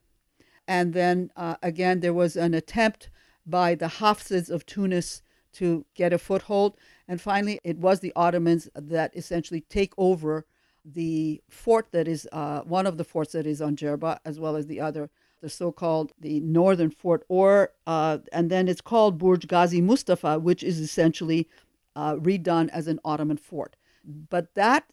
And 0.67 0.93
then 0.93 1.31
uh, 1.35 1.55
again, 1.61 1.99
there 1.99 2.13
was 2.13 2.35
an 2.35 2.53
attempt 2.53 3.09
by 3.45 3.75
the 3.75 3.87
Hafsids 3.87 4.49
of 4.49 4.65
Tunis 4.65 5.21
to 5.53 5.85
get 5.95 6.13
a 6.13 6.17
foothold. 6.17 6.77
And 7.07 7.19
finally, 7.19 7.59
it 7.63 7.77
was 7.77 7.99
the 7.99 8.13
Ottomans 8.15 8.69
that 8.75 9.15
essentially 9.15 9.61
take 9.61 9.93
over 9.97 10.45
the 10.83 11.41
fort 11.49 11.87
that 11.91 12.07
is 12.07 12.27
uh, 12.31 12.61
one 12.61 12.87
of 12.87 12.97
the 12.97 13.03
forts 13.03 13.33
that 13.33 13.45
is 13.45 13.61
on 13.61 13.75
Jerba, 13.75 14.19
as 14.25 14.39
well 14.39 14.55
as 14.55 14.67
the 14.67 14.81
other, 14.81 15.09
the 15.41 15.49
so-called 15.49 16.11
the 16.19 16.39
northern 16.39 16.89
fort, 16.89 17.23
or 17.27 17.73
uh, 17.85 18.19
and 18.31 18.49
then 18.49 18.67
it's 18.67 18.81
called 18.81 19.17
Burj 19.17 19.47
Ghazi 19.47 19.81
Mustafa, 19.81 20.39
which 20.39 20.63
is 20.63 20.79
essentially 20.79 21.47
uh, 21.95 22.15
redone 22.15 22.69
as 22.69 22.87
an 22.87 22.99
Ottoman 23.03 23.37
fort. 23.37 23.75
But 24.03 24.55
that 24.55 24.85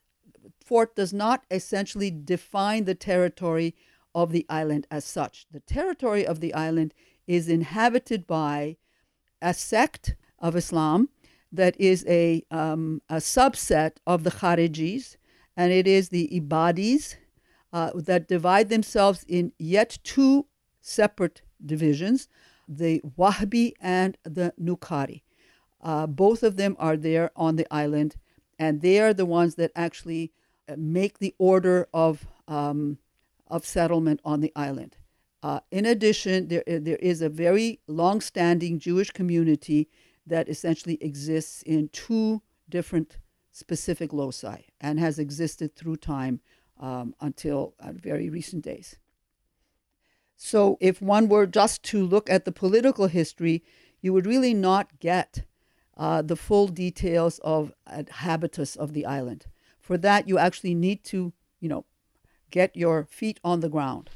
fort 0.62 0.94
does 0.94 1.12
not 1.12 1.44
essentially 1.50 2.10
define 2.10 2.84
the 2.84 2.94
territory 2.94 3.74
of 4.14 4.32
the 4.32 4.46
island 4.48 4.86
as 4.90 5.04
such. 5.04 5.46
The 5.50 5.60
territory 5.60 6.26
of 6.26 6.40
the 6.40 6.52
island 6.54 6.92
is 7.26 7.48
inhabited 7.48 8.26
by 8.26 8.76
a 9.40 9.54
sect 9.54 10.16
of 10.38 10.56
Islam 10.56 11.08
that 11.52 11.78
is 11.80 12.04
a, 12.06 12.44
um, 12.50 13.00
a 13.08 13.16
subset 13.16 13.92
of 14.06 14.24
the 14.24 14.30
Kharijis, 14.30 15.16
and 15.56 15.72
it 15.72 15.86
is 15.86 16.10
the 16.10 16.28
Ibadis 16.32 17.16
uh, 17.72 17.90
that 17.94 18.28
divide 18.28 18.68
themselves 18.68 19.24
in 19.28 19.52
yet 19.58 19.98
two 20.02 20.46
separate 20.80 21.42
divisions 21.64 22.28
the 22.68 23.00
Wahhabi 23.18 23.72
and 23.80 24.18
the 24.24 24.52
Nukari. 24.60 25.22
Uh, 25.82 26.06
both 26.06 26.42
of 26.42 26.56
them 26.56 26.76
are 26.78 26.98
there 26.98 27.30
on 27.34 27.56
the 27.56 27.66
island, 27.70 28.16
and 28.58 28.82
they 28.82 29.00
are 29.00 29.14
the 29.14 29.24
ones 29.24 29.54
that 29.54 29.72
actually 29.74 30.32
make 30.76 31.18
the 31.18 31.34
order 31.38 31.88
of 31.94 32.26
um, 32.46 32.98
of 33.46 33.64
settlement 33.64 34.20
on 34.24 34.40
the 34.40 34.52
island. 34.54 34.96
Uh, 35.42 35.60
in 35.70 35.86
addition, 35.86 36.48
there 36.48 36.64
there 36.66 36.96
is 36.96 37.22
a 37.22 37.28
very 37.28 37.80
long-standing 37.86 38.78
Jewish 38.78 39.10
community 39.10 39.88
that 40.28 40.48
essentially 40.48 40.98
exists 41.00 41.62
in 41.62 41.88
two 41.88 42.42
different 42.68 43.18
specific 43.52 44.12
loci 44.12 44.66
and 44.80 45.00
has 45.00 45.18
existed 45.18 45.74
through 45.74 45.96
time 45.96 46.40
um, 46.78 47.14
until 47.20 47.74
uh, 47.80 47.92
very 47.92 48.30
recent 48.30 48.64
days. 48.64 48.96
So, 50.36 50.78
if 50.80 51.02
one 51.02 51.28
were 51.28 51.46
just 51.46 51.82
to 51.84 52.06
look 52.06 52.30
at 52.30 52.44
the 52.44 52.52
political 52.52 53.08
history, 53.08 53.64
you 54.00 54.12
would 54.12 54.26
really 54.26 54.54
not 54.54 55.00
get 55.00 55.42
uh, 55.96 56.22
the 56.22 56.36
full 56.36 56.68
details 56.68 57.40
of 57.40 57.72
uh, 57.86 58.04
habitus 58.08 58.76
of 58.76 58.92
the 58.92 59.04
island. 59.04 59.46
For 59.80 59.98
that, 59.98 60.28
you 60.28 60.38
actually 60.38 60.76
need 60.76 61.02
to, 61.04 61.32
you 61.58 61.68
know, 61.68 61.84
get 62.52 62.76
your 62.76 63.04
feet 63.04 63.40
on 63.42 63.60
the 63.60 63.68
ground. 63.68 64.10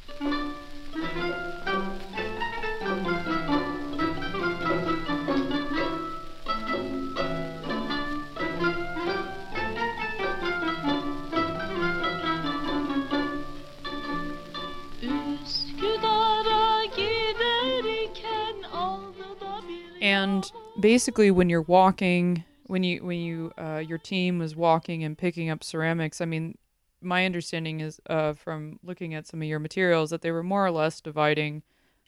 Basically, 20.82 21.30
when 21.30 21.48
you're 21.48 21.62
walking 21.62 22.44
when 22.66 22.82
you 22.82 23.04
when 23.04 23.18
you 23.18 23.52
uh, 23.58 23.82
your 23.86 23.98
team 23.98 24.38
was 24.38 24.56
walking 24.56 25.04
and 25.04 25.16
picking 25.16 25.50
up 25.50 25.62
ceramics, 25.64 26.20
I 26.20 26.24
mean, 26.24 26.56
my 27.00 27.26
understanding 27.26 27.80
is 27.80 28.00
uh, 28.08 28.34
from 28.34 28.78
looking 28.82 29.14
at 29.14 29.26
some 29.26 29.42
of 29.42 29.48
your 29.48 29.58
materials 29.58 30.10
that 30.10 30.22
they 30.22 30.30
were 30.30 30.42
more 30.42 30.64
or 30.64 30.70
less 30.70 31.00
dividing, 31.00 31.62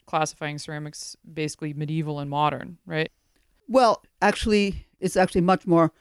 classifying 0.05 0.57
ceramics 0.57 1.15
basically 1.33 1.73
medieval 1.73 2.19
and 2.19 2.29
modern, 2.29 2.77
right? 2.85 3.11
Well, 3.67 4.03
actually, 4.21 4.87
it's 4.99 5.15
actually 5.15 5.41
much 5.41 5.67
more, 5.67 5.91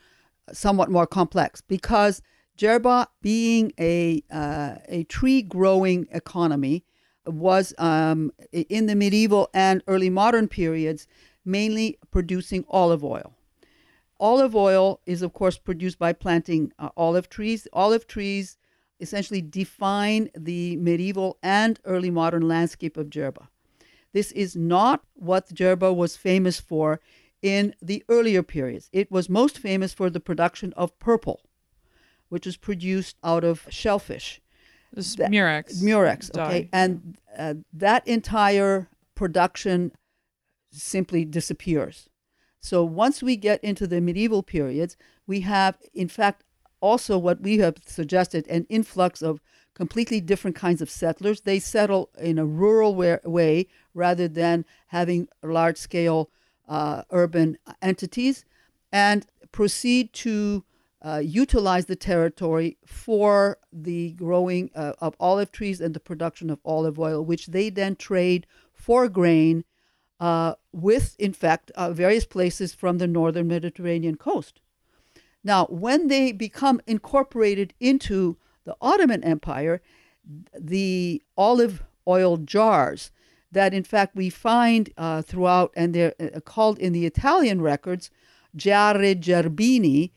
somewhat 0.52 0.90
more 0.90 1.06
complex 1.06 1.60
because 1.60 2.22
Jerba, 2.56 3.06
being 3.20 3.72
a 3.78 4.22
uh, 4.30 4.76
a 4.88 5.04
tree 5.04 5.42
growing 5.42 6.06
economy, 6.10 6.84
was 7.26 7.74
um, 7.78 8.32
in 8.52 8.86
the 8.86 8.94
medieval 8.94 9.50
and 9.52 9.82
early 9.86 10.10
modern 10.10 10.48
periods 10.48 11.06
mainly 11.44 11.98
producing 12.10 12.64
olive 12.68 13.04
oil. 13.04 13.32
olive 14.20 14.54
oil 14.54 15.00
is, 15.06 15.22
of 15.22 15.32
course, 15.32 15.58
produced 15.58 15.98
by 15.98 16.12
planting 16.12 16.72
uh, 16.78 16.88
olive 16.96 17.28
trees. 17.28 17.66
Olive 17.72 18.06
trees 18.06 18.56
essentially 19.00 19.42
define 19.42 20.30
the 20.36 20.76
medieval 20.76 21.36
and 21.42 21.78
early 21.84 22.10
modern 22.10 22.48
landscape 22.48 22.96
of 22.96 23.10
Jerba. 23.10 23.48
This 24.12 24.30
is 24.32 24.54
not 24.54 25.02
what 25.14 25.48
Jerba 25.48 25.94
was 25.94 26.16
famous 26.16 26.60
for 26.60 27.00
in 27.42 27.74
the 27.82 28.04
earlier 28.08 28.42
periods. 28.42 28.88
It 28.92 29.10
was 29.10 29.28
most 29.28 29.58
famous 29.58 29.92
for 29.92 30.08
the 30.08 30.20
production 30.20 30.72
of 30.74 30.98
purple, 30.98 31.42
which 32.28 32.46
is 32.46 32.56
produced 32.56 33.16
out 33.22 33.44
of 33.44 33.66
shellfish. 33.68 34.40
This 34.92 35.18
murex. 35.18 35.82
Murex, 35.82 36.30
okay. 36.38 36.68
And 36.72 37.18
uh, 37.36 37.54
that 37.72 38.06
entire 38.06 38.88
production 39.16 39.92
simply 40.74 41.24
disappears. 41.24 42.08
So 42.60 42.84
once 42.84 43.22
we 43.22 43.36
get 43.36 43.62
into 43.62 43.86
the 43.86 44.00
medieval 44.00 44.42
periods, 44.42 44.96
we 45.26 45.40
have, 45.40 45.76
in 45.92 46.08
fact, 46.08 46.44
also 46.80 47.18
what 47.18 47.40
we 47.40 47.58
have 47.58 47.76
suggested 47.86 48.46
an 48.48 48.66
influx 48.68 49.22
of 49.22 49.40
completely 49.74 50.20
different 50.20 50.56
kinds 50.56 50.80
of 50.80 50.90
settlers. 50.90 51.42
They 51.42 51.58
settle 51.58 52.10
in 52.18 52.38
a 52.38 52.46
rural 52.46 52.94
way 52.94 53.66
rather 53.92 54.28
than 54.28 54.64
having 54.88 55.28
large 55.42 55.76
scale 55.76 56.30
uh, 56.68 57.02
urban 57.10 57.58
entities 57.82 58.44
and 58.92 59.26
proceed 59.52 60.12
to 60.14 60.64
uh, 61.02 61.20
utilize 61.22 61.84
the 61.84 61.96
territory 61.96 62.78
for 62.86 63.58
the 63.70 64.12
growing 64.12 64.70
uh, 64.74 64.94
of 65.00 65.14
olive 65.20 65.52
trees 65.52 65.80
and 65.80 65.92
the 65.92 66.00
production 66.00 66.48
of 66.48 66.60
olive 66.64 66.98
oil, 66.98 67.22
which 67.22 67.48
they 67.48 67.68
then 67.68 67.94
trade 67.94 68.46
for 68.72 69.08
grain 69.08 69.64
uh, 70.20 70.54
with, 70.72 71.16
in 71.18 71.32
fact, 71.32 71.70
uh, 71.72 71.92
various 71.92 72.24
places 72.24 72.74
from 72.74 72.98
the 72.98 73.06
northern 73.06 73.48
Mediterranean 73.48 74.16
coast. 74.16 74.60
Now, 75.42 75.66
when 75.66 76.08
they 76.08 76.32
become 76.32 76.80
incorporated 76.86 77.74
into 77.78 78.36
the 78.64 78.76
Ottoman 78.80 79.22
Empire, 79.24 79.82
the 80.58 81.22
olive 81.36 81.82
oil 82.08 82.38
jars 82.38 83.10
that, 83.52 83.72
in 83.72 83.84
fact, 83.84 84.16
we 84.16 84.30
find 84.30 84.92
uh, 84.96 85.22
throughout, 85.22 85.72
and 85.76 85.94
they're 85.94 86.14
uh, 86.18 86.40
called 86.40 86.78
in 86.78 86.92
the 86.92 87.06
Italian 87.06 87.60
records, 87.60 88.10
Giare 88.56 89.14
Gerbini, 89.20 90.10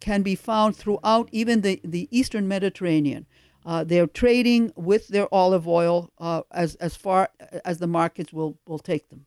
can 0.00 0.22
be 0.22 0.34
found 0.34 0.76
throughout 0.76 1.28
even 1.32 1.60
the, 1.62 1.80
the 1.84 2.08
eastern 2.10 2.46
Mediterranean. 2.48 3.26
Uh, 3.64 3.82
they're 3.82 4.06
trading 4.06 4.72
with 4.76 5.08
their 5.08 5.32
olive 5.32 5.66
oil 5.66 6.10
uh, 6.18 6.42
as, 6.50 6.74
as 6.76 6.96
far 6.96 7.30
as 7.64 7.78
the 7.78 7.86
markets 7.86 8.32
will, 8.32 8.58
will 8.66 8.78
take 8.78 9.08
them, 9.08 9.26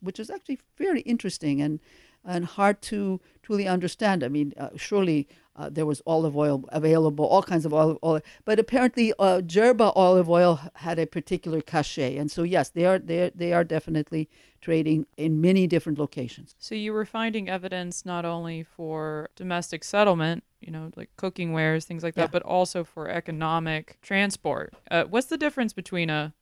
which 0.00 0.18
is 0.20 0.30
actually 0.30 0.58
very 0.76 1.00
interesting 1.00 1.60
and, 1.60 1.80
and 2.24 2.44
hard 2.44 2.82
to 2.82 3.20
truly 3.42 3.66
understand. 3.66 4.22
I 4.22 4.28
mean, 4.28 4.52
uh, 4.56 4.70
surely 4.76 5.28
uh, 5.58 5.68
there 5.68 5.86
was 5.86 6.00
olive 6.06 6.36
oil 6.36 6.64
available, 6.68 7.24
all 7.24 7.42
kinds 7.42 7.66
of 7.66 7.74
olive 7.74 7.98
oil, 8.04 8.20
but 8.44 8.60
apparently 8.60 9.12
uh, 9.18 9.40
Jerba 9.44 9.92
olive 9.96 10.30
oil 10.30 10.60
had 10.74 10.98
a 10.98 11.06
particular 11.06 11.60
cachet, 11.60 12.16
and 12.16 12.30
so 12.30 12.44
yes, 12.44 12.70
they 12.70 12.84
are 12.84 12.98
they 12.98 13.24
are, 13.24 13.30
they 13.34 13.52
are 13.52 13.64
definitely 13.64 14.28
trading 14.60 15.06
in 15.16 15.40
many 15.40 15.66
different 15.66 15.98
locations. 15.98 16.54
So 16.58 16.74
you 16.74 16.92
were 16.92 17.04
finding 17.04 17.48
evidence 17.48 18.06
not 18.06 18.24
only 18.24 18.62
for 18.62 19.30
domestic 19.34 19.82
settlement, 19.82 20.44
you 20.60 20.70
know, 20.70 20.90
like 20.94 21.10
cooking 21.16 21.52
wares, 21.52 21.84
things 21.84 22.04
like 22.04 22.14
that, 22.14 22.22
yeah. 22.22 22.26
but 22.32 22.42
also 22.42 22.84
for 22.84 23.08
economic 23.08 23.98
transport. 24.00 24.74
Uh, 24.90 25.04
what's 25.04 25.26
the 25.26 25.38
difference 25.38 25.72
between 25.72 26.08
a 26.08 26.34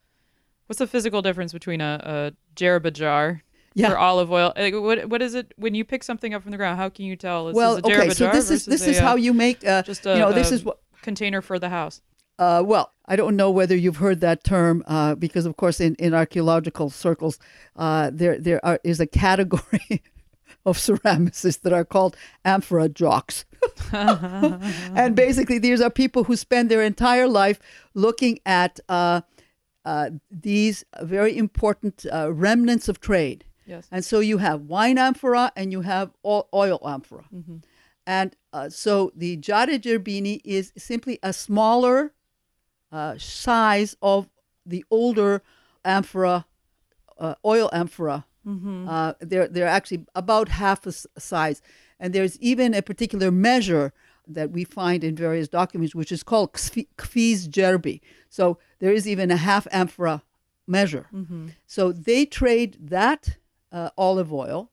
what's 0.66 0.78
the 0.78 0.86
physical 0.86 1.22
difference 1.22 1.54
between 1.54 1.80
a, 1.80 2.00
a 2.04 2.32
jar 2.54 3.42
yeah. 3.76 3.90
for 3.90 3.98
olive 3.98 4.32
oil. 4.32 4.52
Like, 4.56 4.74
what 4.74 5.08
what 5.08 5.22
is 5.22 5.34
it 5.34 5.52
when 5.56 5.74
you 5.74 5.84
pick 5.84 6.02
something 6.02 6.34
up 6.34 6.42
from 6.42 6.50
the 6.50 6.56
ground? 6.56 6.78
How 6.78 6.88
can 6.88 7.04
you 7.04 7.14
tell? 7.14 7.46
This 7.46 7.54
well, 7.54 7.76
okay, 7.78 8.10
so 8.10 8.30
this 8.32 8.50
is 8.50 8.64
this 8.64 8.86
a, 8.86 8.90
is 8.90 8.98
how 8.98 9.16
you 9.16 9.32
make 9.32 9.64
uh, 9.66 9.82
just 9.82 10.06
a, 10.06 10.14
you 10.14 10.20
know 10.20 10.32
this 10.32 10.50
is 10.50 10.64
what 10.64 10.80
container 11.02 11.42
for 11.42 11.58
the 11.58 11.68
house. 11.68 12.00
Uh, 12.38 12.62
well, 12.64 12.92
I 13.06 13.16
don't 13.16 13.36
know 13.36 13.50
whether 13.50 13.74
you've 13.74 13.96
heard 13.96 14.20
that 14.20 14.44
term 14.44 14.84
uh, 14.86 15.14
because, 15.14 15.46
of 15.46 15.56
course, 15.56 15.80
in, 15.80 15.94
in 15.94 16.12
archaeological 16.12 16.90
circles, 16.90 17.38
uh, 17.76 18.10
there 18.12 18.38
there 18.38 18.64
are, 18.64 18.78
is 18.84 19.00
a 19.00 19.06
category 19.06 20.02
of 20.66 20.76
ceramicists 20.76 21.60
that 21.62 21.72
are 21.72 21.84
called 21.84 22.16
amphora 22.44 22.88
jocks. 22.88 23.44
and 23.92 25.16
basically, 25.16 25.58
these 25.58 25.80
are 25.80 25.90
people 25.90 26.24
who 26.24 26.36
spend 26.36 26.70
their 26.70 26.82
entire 26.82 27.28
life 27.28 27.58
looking 27.94 28.38
at 28.44 28.80
uh, 28.88 29.22
uh, 29.86 30.10
these 30.30 30.84
very 31.02 31.38
important 31.38 32.04
uh, 32.12 32.30
remnants 32.32 32.88
of 32.88 33.00
trade 33.00 33.45
Yes. 33.66 33.88
And 33.90 34.04
so 34.04 34.20
you 34.20 34.38
have 34.38 34.62
wine 34.62 34.96
amphora 34.96 35.52
and 35.56 35.72
you 35.72 35.82
have 35.82 36.12
oil 36.24 36.80
amphora. 36.84 37.24
Mm-hmm. 37.34 37.56
And 38.06 38.36
uh, 38.52 38.68
so 38.68 39.12
the 39.16 39.36
Giare 39.36 39.78
Gerbini 39.80 40.40
is 40.44 40.72
simply 40.78 41.18
a 41.22 41.32
smaller 41.32 42.12
uh, 42.92 43.18
size 43.18 43.96
of 44.00 44.28
the 44.64 44.84
older 44.90 45.42
amphora, 45.84 46.46
uh, 47.18 47.34
oil 47.44 47.68
amphora. 47.72 48.24
Mm-hmm. 48.46 48.88
Uh, 48.88 49.14
they're, 49.20 49.48
they're 49.48 49.66
actually 49.66 50.06
about 50.14 50.48
half 50.48 50.86
a 50.86 50.92
size. 51.20 51.60
And 51.98 52.12
there's 52.12 52.38
even 52.38 52.74
a 52.74 52.82
particular 52.82 53.32
measure 53.32 53.92
that 54.28 54.50
we 54.50 54.64
find 54.64 55.02
in 55.02 55.16
various 55.16 55.48
documents, 55.48 55.94
which 55.94 56.12
is 56.12 56.22
called 56.22 56.52
Kfiz 56.52 57.48
Gerbi. 57.48 58.00
So 58.28 58.58
there 58.78 58.92
is 58.92 59.08
even 59.08 59.30
a 59.30 59.36
half 59.36 59.66
amphora 59.72 60.22
measure. 60.66 61.08
Mm-hmm. 61.12 61.48
So 61.66 61.90
they 61.90 62.26
trade 62.26 62.76
that 62.80 63.36
uh, 63.76 63.90
olive 63.96 64.32
oil 64.32 64.70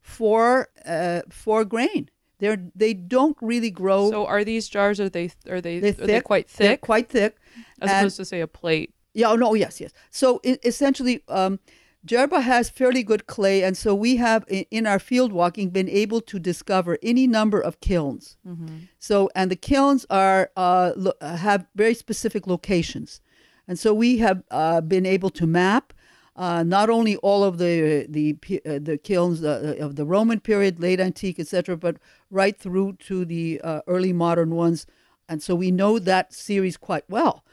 for 0.00 0.68
uh, 0.84 1.22
for 1.30 1.64
grain. 1.64 2.08
They're 2.40 2.62
they 2.74 2.94
don't 2.94 3.36
really 3.40 3.70
grow. 3.70 4.10
So 4.10 4.26
are 4.26 4.44
these 4.44 4.68
jars? 4.68 4.98
Are 5.00 5.08
they 5.08 5.30
are 5.48 5.60
they 5.60 5.76
are 5.78 6.06
they 6.06 6.20
quite 6.20 6.48
thick? 6.50 6.66
They're 6.66 6.76
quite 6.76 7.08
thick, 7.08 7.36
as 7.80 7.90
and, 7.90 7.98
opposed 7.98 8.16
to 8.16 8.24
say 8.24 8.40
a 8.40 8.46
plate. 8.46 8.90
Yeah. 9.12 9.30
Oh, 9.30 9.36
no. 9.36 9.54
Yes. 9.54 9.80
Yes. 9.80 9.92
So 10.10 10.40
essentially. 10.44 11.22
Um, 11.28 11.58
Jerba 12.06 12.42
has 12.42 12.68
fairly 12.68 13.02
good 13.02 13.24
clay, 13.26 13.64
and 13.64 13.76
so 13.78 13.94
we 13.94 14.16
have 14.16 14.44
in 14.48 14.86
our 14.86 14.98
field 14.98 15.32
walking 15.32 15.70
been 15.70 15.88
able 15.88 16.20
to 16.20 16.38
discover 16.38 16.98
any 17.02 17.26
number 17.26 17.58
of 17.58 17.80
kilns. 17.80 18.36
Mm-hmm. 18.46 18.76
So, 18.98 19.30
and 19.34 19.50
the 19.50 19.56
kilns 19.56 20.04
are 20.10 20.50
uh, 20.54 20.92
lo- 20.96 21.18
have 21.22 21.64
very 21.74 21.94
specific 21.94 22.46
locations, 22.46 23.22
and 23.66 23.78
so 23.78 23.94
we 23.94 24.18
have 24.18 24.42
uh, 24.50 24.82
been 24.82 25.06
able 25.06 25.30
to 25.30 25.46
map 25.46 25.93
uh, 26.36 26.62
not 26.64 26.90
only 26.90 27.16
all 27.16 27.44
of 27.44 27.58
the 27.58 28.06
the 28.08 28.36
uh, 28.66 28.78
the 28.82 28.98
kilns 28.98 29.44
uh, 29.44 29.76
of 29.78 29.96
the 29.96 30.04
Roman 30.04 30.40
period, 30.40 30.80
late 30.80 30.98
antique, 30.98 31.38
etc., 31.38 31.76
but 31.76 31.96
right 32.30 32.58
through 32.58 32.94
to 32.94 33.24
the 33.24 33.60
uh, 33.62 33.82
early 33.86 34.12
modern 34.12 34.54
ones, 34.54 34.86
and 35.28 35.42
so 35.42 35.54
we 35.54 35.70
know 35.70 35.98
that 35.98 36.32
series 36.32 36.76
quite 36.76 37.04
well. 37.08 37.44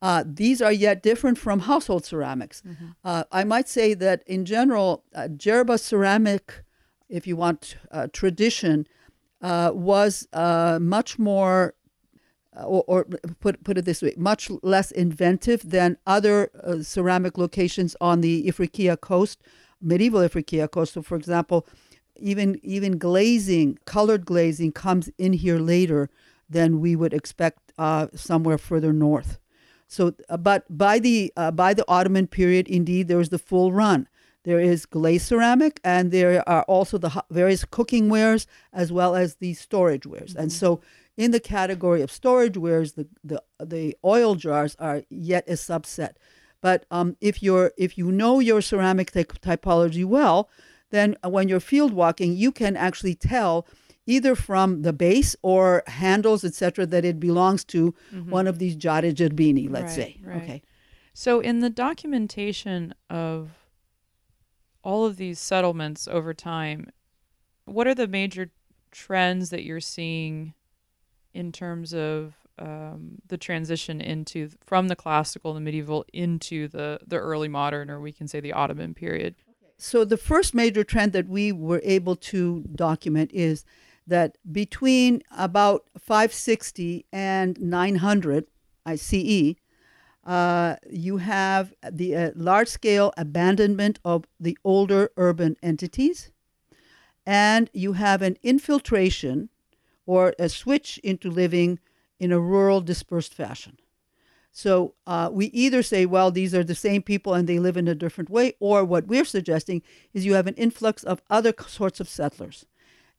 Uh, 0.00 0.24
these 0.26 0.60
are 0.60 0.72
yet 0.72 1.02
different 1.02 1.38
from 1.38 1.60
household 1.60 2.04
ceramics. 2.04 2.62
Mm-hmm. 2.66 2.86
Uh, 3.04 3.24
I 3.30 3.44
might 3.44 3.68
say 3.68 3.94
that 3.94 4.24
in 4.26 4.44
general, 4.44 5.04
Jerba 5.14 5.78
ceramic, 5.78 6.64
if 7.08 7.24
you 7.26 7.36
want 7.36 7.76
tradition, 8.12 8.86
was 9.40 10.26
much 10.32 11.18
more 11.20 11.74
or, 12.56 12.84
or, 12.86 13.04
put 13.40 13.62
put 13.64 13.78
it 13.78 13.84
this 13.84 14.02
way, 14.02 14.14
much 14.16 14.50
less 14.62 14.90
inventive 14.90 15.68
than 15.68 15.96
other 16.06 16.50
uh, 16.62 16.82
ceramic 16.82 17.38
locations 17.38 17.96
on 18.00 18.20
the 18.20 18.44
Ifriqiya 18.46 19.00
coast, 19.00 19.42
medieval 19.80 20.20
Ifriqiya 20.20 20.70
coast. 20.70 20.94
So, 20.94 21.02
for 21.02 21.16
example, 21.16 21.66
even 22.16 22.60
even 22.62 22.98
glazing, 22.98 23.78
colored 23.84 24.26
glazing, 24.26 24.72
comes 24.72 25.10
in 25.18 25.32
here 25.32 25.58
later 25.58 26.10
than 26.48 26.80
we 26.80 26.94
would 26.94 27.14
expect 27.14 27.72
uh, 27.78 28.08
somewhere 28.14 28.58
further 28.58 28.92
north. 28.92 29.38
So, 29.88 30.14
uh, 30.28 30.36
but 30.36 30.64
by 30.68 30.98
the 30.98 31.32
uh, 31.36 31.50
by 31.50 31.74
the 31.74 31.84
Ottoman 31.88 32.26
period, 32.26 32.68
indeed, 32.68 33.08
there 33.08 33.20
is 33.20 33.30
the 33.30 33.38
full 33.38 33.72
run. 33.72 34.08
There 34.44 34.58
is 34.58 34.86
glaze 34.86 35.24
ceramic, 35.24 35.80
and 35.84 36.10
there 36.10 36.46
are 36.48 36.62
also 36.64 36.98
the 36.98 37.22
various 37.30 37.64
cooking 37.64 38.08
wares 38.08 38.46
as 38.72 38.90
well 38.90 39.14
as 39.14 39.36
the 39.36 39.54
storage 39.54 40.06
wares. 40.06 40.32
Mm-hmm. 40.32 40.42
And 40.42 40.52
so 40.52 40.80
in 41.22 41.30
the 41.30 41.40
category 41.40 42.02
of 42.02 42.10
storage 42.10 42.56
wares, 42.56 42.94
the, 42.94 43.06
the, 43.22 43.40
the 43.60 43.96
oil 44.04 44.34
jars 44.34 44.74
are 44.80 45.02
yet 45.08 45.44
a 45.48 45.52
subset. 45.52 46.14
But 46.60 46.84
um, 46.90 47.16
if 47.20 47.42
you're 47.42 47.72
if 47.76 47.96
you 47.96 48.10
know 48.10 48.40
your 48.40 48.60
ceramic 48.60 49.12
typology 49.12 50.04
well, 50.04 50.48
then 50.90 51.16
when 51.24 51.48
you're 51.48 51.60
field 51.60 51.92
walking, 51.92 52.36
you 52.36 52.50
can 52.50 52.76
actually 52.76 53.14
tell 53.14 53.66
either 54.06 54.34
from 54.34 54.82
the 54.82 54.92
base 54.92 55.36
or 55.42 55.84
handles, 55.86 56.44
etc., 56.44 56.86
that 56.86 57.04
it 57.04 57.20
belongs 57.20 57.64
to 57.64 57.94
mm-hmm. 58.12 58.30
one 58.30 58.48
of 58.48 58.58
these 58.58 58.76
Giare 58.76 59.12
Gerbini, 59.14 59.70
let's 59.70 59.96
right, 59.96 60.04
say. 60.04 60.20
Right. 60.24 60.42
Okay. 60.42 60.62
So 61.14 61.40
in 61.40 61.60
the 61.60 61.70
documentation 61.70 62.94
of 63.08 63.50
all 64.82 65.06
of 65.06 65.16
these 65.16 65.38
settlements 65.38 66.08
over 66.08 66.34
time, 66.34 66.90
what 67.64 67.86
are 67.86 67.94
the 67.94 68.08
major 68.08 68.50
trends 68.90 69.50
that 69.50 69.62
you're 69.62 69.80
seeing 69.80 70.54
in 71.34 71.52
terms 71.52 71.92
of 71.92 72.34
um, 72.58 73.18
the 73.28 73.38
transition 73.38 74.00
into 74.00 74.50
from 74.64 74.88
the 74.88 74.96
classical 74.96 75.54
the 75.54 75.60
medieval 75.60 76.04
into 76.12 76.68
the 76.68 77.00
the 77.06 77.16
early 77.16 77.48
modern, 77.48 77.90
or 77.90 78.00
we 78.00 78.12
can 78.12 78.28
say 78.28 78.40
the 78.40 78.52
Ottoman 78.52 78.94
period. 78.94 79.34
So 79.78 80.04
the 80.04 80.16
first 80.16 80.54
major 80.54 80.84
trend 80.84 81.12
that 81.12 81.28
we 81.28 81.50
were 81.50 81.80
able 81.82 82.14
to 82.16 82.64
document 82.74 83.32
is 83.32 83.64
that 84.06 84.36
between 84.50 85.22
about 85.36 85.84
560 85.98 87.06
and 87.12 87.60
900 87.60 88.46
ICE, 88.86 89.54
uh, 90.24 90.76
you 90.88 91.16
have 91.16 91.72
the 91.90 92.14
uh, 92.14 92.30
large 92.36 92.68
scale 92.68 93.12
abandonment 93.16 93.98
of 94.04 94.24
the 94.38 94.56
older 94.62 95.10
urban 95.16 95.56
entities, 95.62 96.30
and 97.26 97.70
you 97.72 97.94
have 97.94 98.22
an 98.22 98.36
infiltration 98.42 99.48
or 100.06 100.34
a 100.38 100.48
switch 100.48 100.98
into 101.02 101.30
living 101.30 101.78
in 102.18 102.32
a 102.32 102.40
rural 102.40 102.80
dispersed 102.80 103.34
fashion. 103.34 103.78
So 104.52 104.94
uh, 105.06 105.30
we 105.32 105.46
either 105.46 105.82
say, 105.82 106.04
well, 106.04 106.30
these 106.30 106.54
are 106.54 106.62
the 106.62 106.74
same 106.74 107.02
people 107.02 107.32
and 107.32 107.48
they 107.48 107.58
live 107.58 107.78
in 107.78 107.88
a 107.88 107.94
different 107.94 108.28
way, 108.28 108.54
or 108.60 108.84
what 108.84 109.06
we're 109.06 109.24
suggesting 109.24 109.82
is 110.12 110.26
you 110.26 110.34
have 110.34 110.46
an 110.46 110.54
influx 110.54 111.02
of 111.02 111.22
other 111.30 111.54
sorts 111.66 112.00
of 112.00 112.08
settlers. 112.08 112.66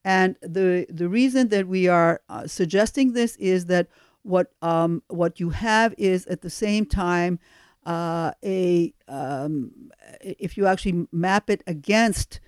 And 0.06 0.36
the 0.41 0.86
the 0.89 1.10
reason 1.10 1.48
that 1.50 1.67
we 1.67 1.88
are 1.88 2.22
uh, 2.30 2.46
suggesting 2.46 3.13
this 3.13 3.36
is 3.38 3.65
that 3.65 3.88
what 4.22 4.52
um, 4.62 5.02
what 5.08 5.39
you 5.39 5.52
have 5.52 5.96
is 5.98 6.26
at 6.28 6.41
the 6.41 6.50
same 6.50 6.86
time 6.86 7.39
uh, 7.86 8.32
a 8.43 8.93
um, 9.08 9.72
if 10.22 10.58
you 10.58 10.67
actually 10.67 11.08
map 11.12 11.50
it 11.50 11.63
against 11.65 12.39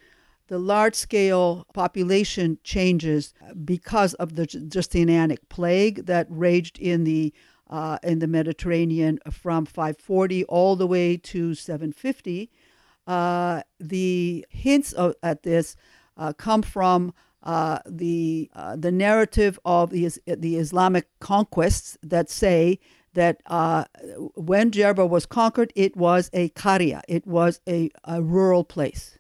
the 0.47 0.59
large 0.59 0.95
scale 0.95 1.65
population 1.73 2.59
changes 2.63 3.33
because 3.63 4.13
of 4.15 4.35
the 4.35 4.45
Justinianic 4.45 5.39
plague 5.49 6.05
that 6.05 6.27
raged 6.29 6.77
in 6.79 7.03
the 7.03 7.33
uh, 7.69 7.97
in 8.03 8.19
the 8.19 8.27
Mediterranean 8.27 9.19
from 9.31 9.65
540 9.65 10.43
all 10.45 10.75
the 10.75 10.85
way 10.85 11.17
to 11.17 11.55
750. 11.55 12.51
Uh, 13.07 13.61
the 13.79 14.45
hints 14.49 14.93
of, 14.93 15.15
at 15.23 15.43
this 15.43 15.75
uh, 16.17 16.33
come 16.33 16.61
from 16.61 17.13
uh, 17.43 17.79
the 17.85 18.49
uh, 18.55 18.75
the 18.75 18.91
narrative 18.91 19.59
of 19.65 19.91
the 19.91 20.09
the 20.25 20.57
Islamic 20.57 21.07
conquests 21.19 21.97
that 22.01 22.29
say 22.29 22.79
that 23.13 23.41
uh, 23.45 23.85
when 24.35 24.71
Jerba 24.71 25.07
was 25.07 25.25
conquered, 25.25 25.71
it 25.75 25.95
was 25.95 26.29
a 26.33 26.49
qaria, 26.49 27.01
it 27.07 27.25
was 27.25 27.61
a, 27.67 27.89
a 28.03 28.21
rural 28.21 28.63
place. 28.63 29.17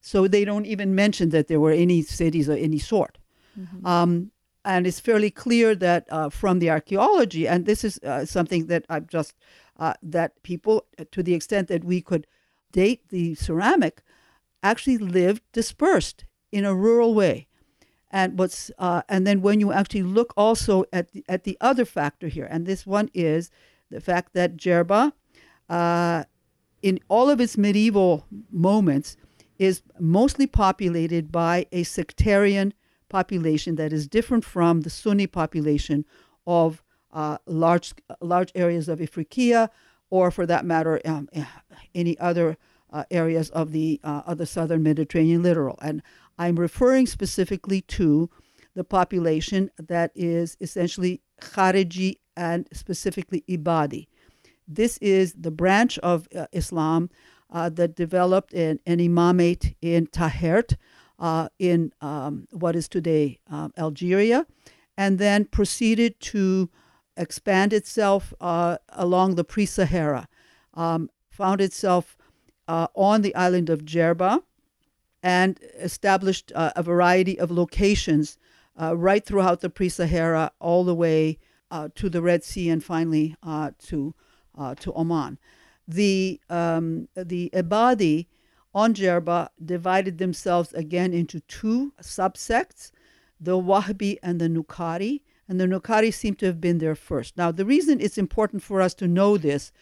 So 0.00 0.26
they 0.26 0.44
don't 0.44 0.66
even 0.66 0.94
mention 0.94 1.30
that 1.30 1.48
there 1.48 1.60
were 1.60 1.72
any 1.72 2.02
cities 2.02 2.48
of 2.48 2.58
any 2.58 2.78
sort. 2.78 3.18
Mm-hmm. 3.58 3.86
Um, 3.86 4.30
and 4.64 4.86
it's 4.86 5.00
fairly 5.00 5.30
clear 5.30 5.74
that 5.74 6.06
uh, 6.10 6.28
from 6.28 6.58
the 6.58 6.70
archaeology, 6.70 7.48
and 7.48 7.66
this 7.66 7.84
is 7.84 7.98
uh, 7.98 8.24
something 8.24 8.66
that 8.66 8.84
I've 8.88 9.06
just 9.06 9.34
uh, 9.78 9.94
that 10.02 10.42
people, 10.42 10.86
to 11.10 11.22
the 11.22 11.34
extent 11.34 11.68
that 11.68 11.84
we 11.84 12.00
could 12.02 12.26
date 12.72 13.08
the 13.08 13.34
ceramic, 13.34 14.02
actually 14.62 14.98
lived 14.98 15.42
dispersed 15.52 16.24
in 16.52 16.64
a 16.64 16.74
rural 16.74 17.14
way 17.14 17.48
and 18.10 18.38
what's 18.38 18.70
uh, 18.78 19.02
and 19.08 19.26
then 19.26 19.40
when 19.40 19.60
you 19.60 19.72
actually 19.72 20.02
look 20.02 20.34
also 20.36 20.84
at 20.92 21.12
the, 21.12 21.24
at 21.28 21.44
the 21.44 21.56
other 21.60 21.84
factor 21.84 22.28
here, 22.28 22.46
and 22.50 22.66
this 22.66 22.86
one 22.86 23.08
is 23.14 23.50
the 23.90 24.00
fact 24.00 24.34
that 24.34 24.56
Jerba, 24.56 25.12
uh, 25.68 26.24
in 26.82 26.98
all 27.08 27.30
of 27.30 27.40
its 27.40 27.56
medieval 27.56 28.26
moments, 28.50 29.16
is 29.60 29.82
mostly 29.98 30.46
populated 30.46 31.30
by 31.30 31.66
a 31.70 31.82
sectarian 31.82 32.72
population 33.10 33.76
that 33.76 33.92
is 33.92 34.08
different 34.08 34.42
from 34.42 34.80
the 34.80 34.88
Sunni 34.88 35.26
population 35.26 36.06
of 36.46 36.82
uh, 37.12 37.36
large 37.44 37.92
large 38.22 38.50
areas 38.54 38.88
of 38.88 39.00
Ifriqiya, 39.00 39.68
or 40.08 40.30
for 40.30 40.46
that 40.46 40.64
matter, 40.64 40.98
um, 41.04 41.28
any 41.94 42.18
other 42.18 42.56
uh, 42.90 43.04
areas 43.10 43.50
of 43.50 43.72
the 43.72 44.00
uh, 44.02 44.22
of 44.26 44.38
the 44.38 44.46
southern 44.46 44.82
Mediterranean 44.82 45.42
littoral. 45.42 45.78
And 45.82 46.02
I'm 46.38 46.56
referring 46.56 47.06
specifically 47.06 47.82
to 47.82 48.30
the 48.74 48.84
population 48.84 49.70
that 49.76 50.10
is 50.14 50.56
essentially 50.60 51.20
Khariji 51.42 52.16
and 52.34 52.66
specifically 52.72 53.44
Ibadi. 53.46 54.06
This 54.66 54.96
is 54.98 55.34
the 55.34 55.50
branch 55.50 55.98
of 55.98 56.28
uh, 56.34 56.46
Islam 56.52 57.10
uh, 57.50 57.68
that 57.68 57.94
developed 57.94 58.52
in 58.52 58.80
an 58.86 58.98
imamate 58.98 59.74
in 59.82 60.06
Tahert, 60.06 60.76
uh, 61.18 61.48
in 61.58 61.92
um, 62.00 62.46
what 62.50 62.76
is 62.76 62.88
today 62.88 63.38
um, 63.50 63.72
Algeria, 63.76 64.46
and 64.96 65.18
then 65.18 65.44
proceeded 65.44 66.18
to 66.20 66.70
expand 67.16 67.72
itself 67.72 68.32
uh, 68.40 68.78
along 68.90 69.34
the 69.34 69.44
pre 69.44 69.66
Sahara, 69.66 70.28
um, 70.74 71.10
found 71.30 71.60
itself 71.60 72.16
uh, 72.68 72.86
on 72.94 73.22
the 73.22 73.34
island 73.34 73.68
of 73.68 73.84
Jerba 73.84 74.42
and 75.22 75.58
established 75.78 76.52
uh, 76.54 76.70
a 76.76 76.82
variety 76.82 77.38
of 77.38 77.50
locations 77.50 78.38
uh, 78.80 78.96
right 78.96 79.26
throughout 79.26 79.60
the 79.60 79.68
pre-Sahara, 79.68 80.52
all 80.60 80.84
the 80.84 80.94
way 80.94 81.38
to 81.94 82.08
the 82.08 82.22
Red 82.22 82.42
Sea, 82.44 82.70
and 82.70 82.82
finally 82.82 83.36
to 83.78 84.14
to 84.78 84.92
Oman. 84.94 85.38
The 85.94 86.40
um, 86.48 87.08
the 87.14 87.50
Ibadi 87.52 88.26
on 88.72 88.94
Jerba 88.94 89.48
divided 89.64 90.18
themselves 90.18 90.72
again 90.74 91.12
into 91.12 91.40
two 91.40 91.92
subsects, 92.00 92.92
the 93.40 93.56
Wahhabi 93.68 94.18
and 94.22 94.40
the 94.40 94.48
Nukari, 94.48 95.22
and 95.48 95.60
the 95.60 95.66
Nukari 95.66 96.12
seem 96.12 96.34
to 96.36 96.46
have 96.46 96.60
been 96.60 96.78
there 96.78 96.94
first. 96.94 97.36
Now, 97.36 97.50
the 97.50 97.64
reason 97.64 98.00
it's 98.00 98.18
important 98.18 98.62
for 98.62 98.80
us 98.80 98.94
to 98.94 99.08
know 99.08 99.36
this 99.36 99.72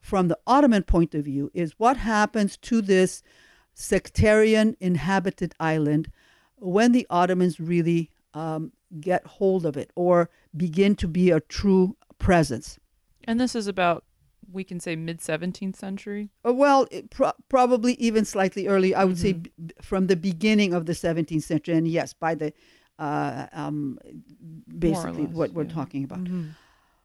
from 0.00 0.28
the 0.28 0.38
Ottoman 0.46 0.82
point 0.82 1.14
of 1.14 1.24
view 1.24 1.50
is 1.54 1.78
what 1.78 1.96
happens 1.96 2.58
to 2.58 2.82
this 2.82 3.22
sectarian 3.72 4.76
inhabited 4.80 5.54
island 5.58 6.10
when 6.56 6.92
the 6.92 7.06
Ottomans 7.08 7.58
really 7.58 8.10
um, 8.34 8.72
get 9.00 9.26
hold 9.26 9.64
of 9.64 9.76
it 9.76 9.90
or 9.94 10.28
begin 10.54 10.94
to 10.96 11.08
be 11.08 11.30
a 11.30 11.40
true 11.40 11.96
presence. 12.18 12.78
And 13.26 13.40
this 13.40 13.54
is 13.54 13.66
about, 13.66 14.04
we 14.50 14.64
can 14.64 14.80
say, 14.80 14.96
mid 14.96 15.20
17th 15.20 15.76
century? 15.76 16.30
Uh, 16.46 16.52
well, 16.52 16.86
pro- 17.10 17.32
probably 17.48 17.94
even 17.94 18.24
slightly 18.24 18.66
early. 18.66 18.94
I 18.94 19.04
would 19.04 19.16
mm-hmm. 19.16 19.22
say 19.22 19.32
b- 19.32 19.50
from 19.82 20.06
the 20.06 20.16
beginning 20.16 20.72
of 20.74 20.86
the 20.86 20.92
17th 20.92 21.42
century. 21.42 21.76
And 21.76 21.88
yes, 21.88 22.12
by 22.12 22.34
the 22.34 22.52
uh, 22.98 23.46
um, 23.52 23.98
basically 24.78 25.26
less, 25.26 25.34
what 25.34 25.52
we're 25.52 25.64
talking 25.64 26.04
about. 26.04 26.24
Mm-hmm. 26.24 26.50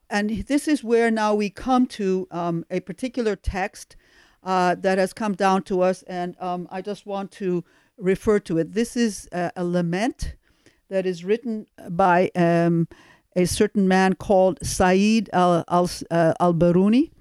And 0.09 0.29
this 0.47 0.67
is 0.67 0.83
where 0.83 1.11
now 1.11 1.35
we 1.35 1.49
come 1.49 1.85
to 1.87 2.27
um, 2.31 2.65
a 2.69 2.79
particular 2.79 3.35
text 3.35 3.95
uh, 4.43 4.75
that 4.75 4.97
has 4.97 5.13
come 5.13 5.33
down 5.33 5.63
to 5.63 5.81
us, 5.81 6.01
and 6.03 6.35
um, 6.39 6.67
I 6.71 6.81
just 6.81 7.05
want 7.05 7.31
to 7.33 7.63
refer 7.97 8.39
to 8.39 8.57
it. 8.57 8.73
This 8.73 8.95
is 8.95 9.27
a, 9.31 9.51
a 9.55 9.65
lament 9.65 10.35
that 10.89 11.05
is 11.05 11.23
written 11.23 11.67
by 11.89 12.31
um, 12.35 12.87
a 13.35 13.45
certain 13.45 13.87
man 13.87 14.13
called 14.13 14.57
Said 14.63 15.29
al, 15.33 15.63
al, 15.67 15.89
uh, 16.09 16.33
al 16.39 16.53
Baruni, 16.53 17.11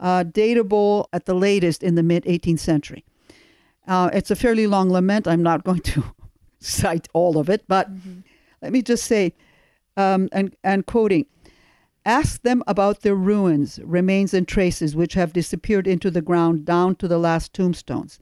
uh, 0.00 0.24
datable 0.24 1.06
at 1.12 1.26
the 1.26 1.34
latest 1.34 1.82
in 1.82 1.94
the 1.94 2.02
mid 2.02 2.24
18th 2.24 2.58
century. 2.58 3.04
Uh, 3.86 4.10
it's 4.12 4.30
a 4.30 4.36
fairly 4.36 4.66
long 4.66 4.90
lament. 4.90 5.28
I'm 5.28 5.42
not 5.42 5.64
going 5.64 5.80
to 5.80 6.04
cite 6.60 7.08
all 7.12 7.38
of 7.38 7.48
it, 7.48 7.64
but 7.68 7.92
mm-hmm. 7.92 8.20
let 8.62 8.72
me 8.72 8.82
just 8.82 9.04
say, 9.04 9.34
um, 9.96 10.28
and, 10.32 10.56
and 10.64 10.86
quoting, 10.86 11.26
Ask 12.06 12.42
them 12.42 12.62
about 12.66 13.02
their 13.02 13.14
ruins, 13.14 13.78
remains, 13.84 14.32
and 14.32 14.48
traces 14.48 14.96
which 14.96 15.14
have 15.14 15.34
disappeared 15.34 15.86
into 15.86 16.10
the 16.10 16.22
ground 16.22 16.64
down 16.64 16.96
to 16.96 17.06
the 17.06 17.18
last 17.18 17.52
tombstones. 17.52 18.18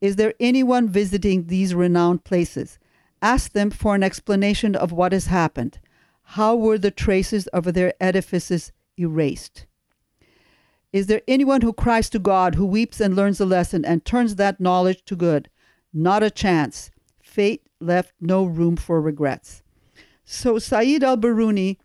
Is 0.00 0.16
there 0.16 0.34
anyone 0.40 0.88
visiting 0.88 1.46
these 1.46 1.72
renowned 1.72 2.24
places? 2.24 2.80
Ask 3.22 3.52
them 3.52 3.70
for 3.70 3.94
an 3.94 4.02
explanation 4.02 4.74
of 4.74 4.90
what 4.90 5.12
has 5.12 5.26
happened. 5.26 5.78
How 6.22 6.56
were 6.56 6.78
the 6.78 6.90
traces 6.90 7.46
of 7.48 7.72
their 7.72 7.94
edifices 8.00 8.72
erased? 8.98 9.66
Is 10.92 11.06
there 11.06 11.22
anyone 11.26 11.62
who 11.62 11.72
cries 11.72 12.10
to 12.10 12.18
God, 12.18 12.54
who 12.54 12.66
weeps 12.66 13.00
and 13.00 13.16
learns 13.16 13.40
a 13.40 13.46
lesson 13.46 13.84
and 13.84 14.04
turns 14.04 14.34
that 14.36 14.60
knowledge 14.60 15.04
to 15.06 15.16
good? 15.16 15.48
Not 15.92 16.22
a 16.22 16.30
chance. 16.30 16.90
Fate 17.22 17.66
left 17.80 18.12
no 18.20 18.44
room 18.44 18.76
for 18.76 19.00
regrets. 19.00 19.62
So 20.24 20.58
Said 20.58 21.02
al 21.02 21.16
Baruni 21.16 21.78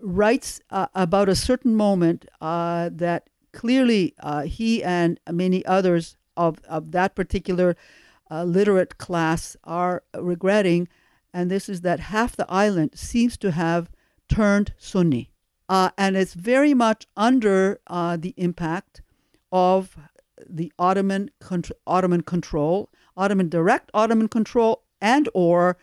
writes 0.00 0.60
uh, 0.70 0.86
about 0.94 1.28
a 1.28 1.34
certain 1.34 1.74
moment 1.74 2.26
uh, 2.40 2.90
that 2.92 3.28
clearly 3.52 4.14
uh, 4.20 4.42
he 4.42 4.84
and 4.84 5.18
many 5.30 5.64
others 5.66 6.16
of, 6.36 6.60
of 6.68 6.92
that 6.92 7.14
particular 7.14 7.76
uh, 8.30 8.44
literate 8.44 8.98
class 8.98 9.56
are 9.64 10.02
regretting, 10.16 10.88
and 11.32 11.50
this 11.50 11.68
is 11.68 11.80
that 11.80 12.00
half 12.00 12.36
the 12.36 12.50
island 12.50 12.90
seems 12.94 13.36
to 13.38 13.52
have 13.52 13.90
turned 14.28 14.74
Sunni. 14.78 15.30
Uh, 15.68 15.90
and 15.98 16.16
it's 16.16 16.34
very 16.34 16.74
much 16.74 17.06
under 17.16 17.80
uh, 17.86 18.16
the 18.16 18.34
impact 18.36 19.02
of 19.50 19.96
the 20.48 20.72
Ottoman 20.78 21.30
Ottoman 21.86 22.22
control, 22.22 22.90
Ottoman 23.16 23.48
direct 23.48 23.90
Ottoman 23.94 24.28
control, 24.28 24.82
and 25.00 25.28
or 25.34 25.76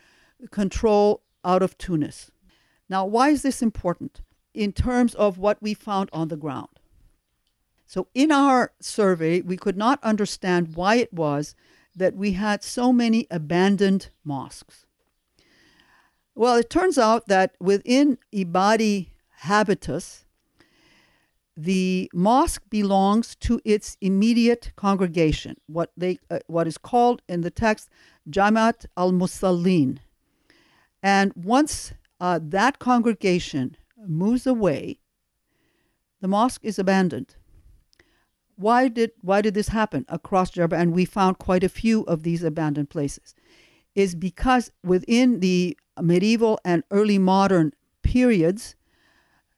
control 0.50 1.22
out 1.44 1.62
of 1.62 1.76
Tunis. 1.76 2.30
Now, 2.88 3.04
why 3.04 3.30
is 3.30 3.42
this 3.42 3.62
important 3.62 4.22
in 4.52 4.72
terms 4.72 5.14
of 5.14 5.38
what 5.38 5.62
we 5.62 5.74
found 5.74 6.08
on 6.12 6.28
the 6.28 6.36
ground? 6.36 6.68
So, 7.86 8.08
in 8.14 8.32
our 8.32 8.72
survey, 8.80 9.40
we 9.40 9.56
could 9.56 9.76
not 9.76 10.02
understand 10.02 10.74
why 10.74 10.96
it 10.96 11.12
was 11.12 11.54
that 11.94 12.16
we 12.16 12.32
had 12.32 12.64
so 12.64 12.92
many 12.92 13.26
abandoned 13.30 14.08
mosques. 14.24 14.86
Well, 16.34 16.56
it 16.56 16.70
turns 16.70 16.98
out 16.98 17.28
that 17.28 17.54
within 17.60 18.18
Ibadi 18.32 19.10
habitus, 19.38 20.24
the 21.56 22.10
mosque 22.12 22.62
belongs 22.68 23.36
to 23.36 23.60
its 23.64 23.96
immediate 24.00 24.72
congregation, 24.76 25.56
what 25.66 25.92
they 25.96 26.18
uh, 26.30 26.40
what 26.46 26.66
is 26.66 26.78
called 26.78 27.22
in 27.28 27.42
the 27.42 27.50
text 27.50 27.88
Jamaat 28.28 28.86
al-Musallin. 28.96 29.98
And 31.02 31.32
once 31.36 31.92
uh, 32.20 32.40
that 32.42 32.78
congregation 32.78 33.76
moves 34.06 34.46
away, 34.46 34.98
the 36.20 36.28
mosque 36.28 36.64
is 36.64 36.78
abandoned. 36.78 37.36
Why 38.56 38.88
did 38.88 39.12
why 39.20 39.40
did 39.40 39.54
this 39.54 39.68
happen 39.68 40.04
across 40.08 40.50
Jerba? 40.50 40.76
And 40.76 40.92
we 40.92 41.04
found 41.04 41.38
quite 41.38 41.62
a 41.62 41.68
few 41.68 42.02
of 42.02 42.22
these 42.22 42.42
abandoned 42.42 42.90
places. 42.90 43.34
Is 43.94 44.16
because 44.16 44.72
within 44.82 45.38
the 45.38 45.78
medieval 46.00 46.58
and 46.64 46.82
early 46.90 47.18
modern 47.18 47.72
periods, 48.02 48.74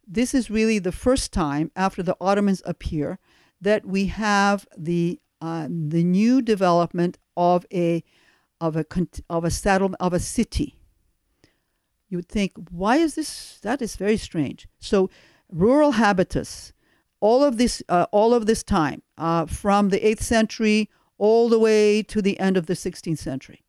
this 0.06 0.34
is 0.34 0.50
really 0.50 0.78
the 0.78 0.92
first 0.92 1.32
time 1.32 1.70
after 1.74 2.02
the 2.02 2.16
Ottomans 2.20 2.62
appear 2.64 3.18
that 3.60 3.84
we 3.84 4.06
have 4.06 4.66
the 4.76 5.20
uh, 5.40 5.68
the 5.68 6.02
new 6.02 6.40
development 6.40 7.18
of 7.36 7.66
a 7.72 8.02
of 8.60 8.76
a 8.76 8.84
of 9.28 9.44
a 9.44 9.50
settlement 9.50 10.00
of 10.00 10.12
a 10.12 10.20
city. 10.20 10.78
You 12.08 12.18
would 12.18 12.28
think, 12.28 12.52
why 12.70 12.96
is 12.96 13.16
this? 13.16 13.58
That 13.62 13.82
is 13.82 13.96
very 13.96 14.16
strange. 14.16 14.68
So, 14.78 15.10
rural 15.50 15.92
habitus, 15.92 16.72
all 17.20 17.42
of 17.42 17.58
this, 17.58 17.82
uh, 17.88 18.06
all 18.12 18.32
of 18.32 18.46
this 18.46 18.62
time, 18.62 19.02
uh, 19.18 19.46
from 19.46 19.88
the 19.88 20.06
eighth 20.06 20.22
century 20.22 20.88
all 21.18 21.48
the 21.48 21.58
way 21.58 22.02
to 22.02 22.20
the 22.22 22.38
end 22.38 22.56
of 22.56 22.66
the 22.66 22.74
16th 22.74 23.18
century. 23.18 23.62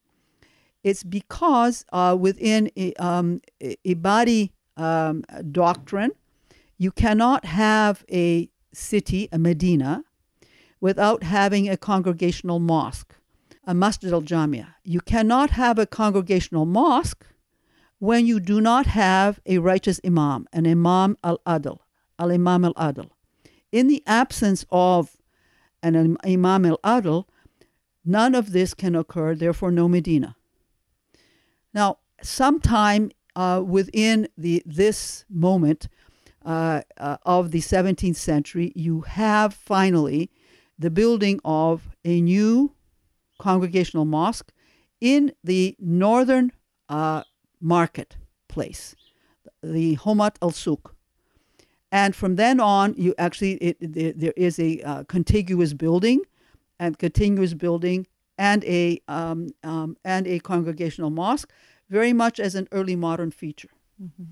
It's 0.84 1.04
because 1.04 1.86
uh, 1.92 2.16
within 2.20 2.70
um, 3.00 3.42
Ibadi 3.62 4.52
um, 4.76 5.24
doctrine, 5.52 6.12
you 6.78 6.92
cannot 6.92 7.46
have 7.46 8.06
a 8.12 8.50
city, 8.74 9.28
a 9.32 9.40
Medina, 9.40 10.04
without 10.80 11.24
having 11.24 11.68
a 11.68 11.78
congregational 11.78 12.60
mosque, 12.60 13.16
a 13.66 13.74
masjid 13.74 14.14
al 14.14 14.22
jamia. 14.22 14.76
You 14.84 15.02
cannot 15.02 15.52
have 15.52 15.80
a 15.80 15.88
congregational 15.88 16.66
mosque 16.66 17.26
when 18.00 18.28
you 18.28 18.40
do 18.40 18.62
not 18.62 18.86
have 18.86 19.40
a 19.46 19.58
righteous 19.58 20.00
imam, 20.06 20.48
an 20.54 20.68
imam 20.68 21.18
al 21.24 21.40
adl, 21.48 21.80
al 22.20 22.32
imam 22.32 22.64
al 22.64 22.74
adl. 22.76 23.10
In 23.72 23.88
the 23.88 24.04
absence 24.06 24.66
of 24.72 25.18
an 25.82 26.18
imam 26.24 26.66
al 26.66 26.78
adl, 26.84 27.26
none 28.06 28.36
of 28.36 28.52
this 28.52 28.74
can 28.74 28.96
occur, 28.96 29.34
therefore, 29.34 29.72
no 29.72 29.88
Medina. 29.90 30.36
Now, 31.74 31.98
sometime 32.22 33.12
uh, 33.36 33.62
within 33.66 34.28
the 34.38 34.64
this 34.66 35.26
moment, 35.30 35.88
uh, 36.48 36.82
uh, 36.98 37.18
of 37.26 37.52
the 37.52 37.60
17th 37.60 38.16
century, 38.16 38.72
you 38.74 39.02
have 39.02 39.54
finally 39.54 40.32
the 40.80 40.90
building 40.90 41.42
of 41.44 41.90
a 42.06 42.22
new 42.22 42.72
congregational 43.38 44.06
mosque 44.06 44.54
in 45.02 45.34
the 45.44 45.76
northern 45.78 46.54
uh, 46.88 47.24
marketplace, 47.60 48.96
the 49.62 49.98
Homat 49.98 50.38
al 50.42 50.52
Suk. 50.52 50.96
And 51.92 52.16
from 52.16 52.38
then 52.38 52.62
on, 52.62 52.94
you 52.96 53.14
actually 53.18 53.56
it, 53.56 53.78
it, 53.82 54.18
there 54.18 54.34
is 54.38 54.58
a 54.58 54.82
uh, 54.84 55.04
contiguous 55.04 55.74
building, 55.74 56.22
and 56.80 56.98
continuous 56.98 57.56
building, 57.56 58.08
and 58.38 58.64
a 58.64 59.02
um, 59.10 59.50
um, 59.64 59.98
and 60.06 60.26
a 60.28 60.40
congregational 60.40 61.10
mosque, 61.10 61.52
very 61.90 62.14
much 62.14 62.40
as 62.40 62.56
an 62.56 62.70
early 62.72 62.96
modern 62.96 63.32
feature. 63.32 63.70
Mm-hmm. 64.02 64.24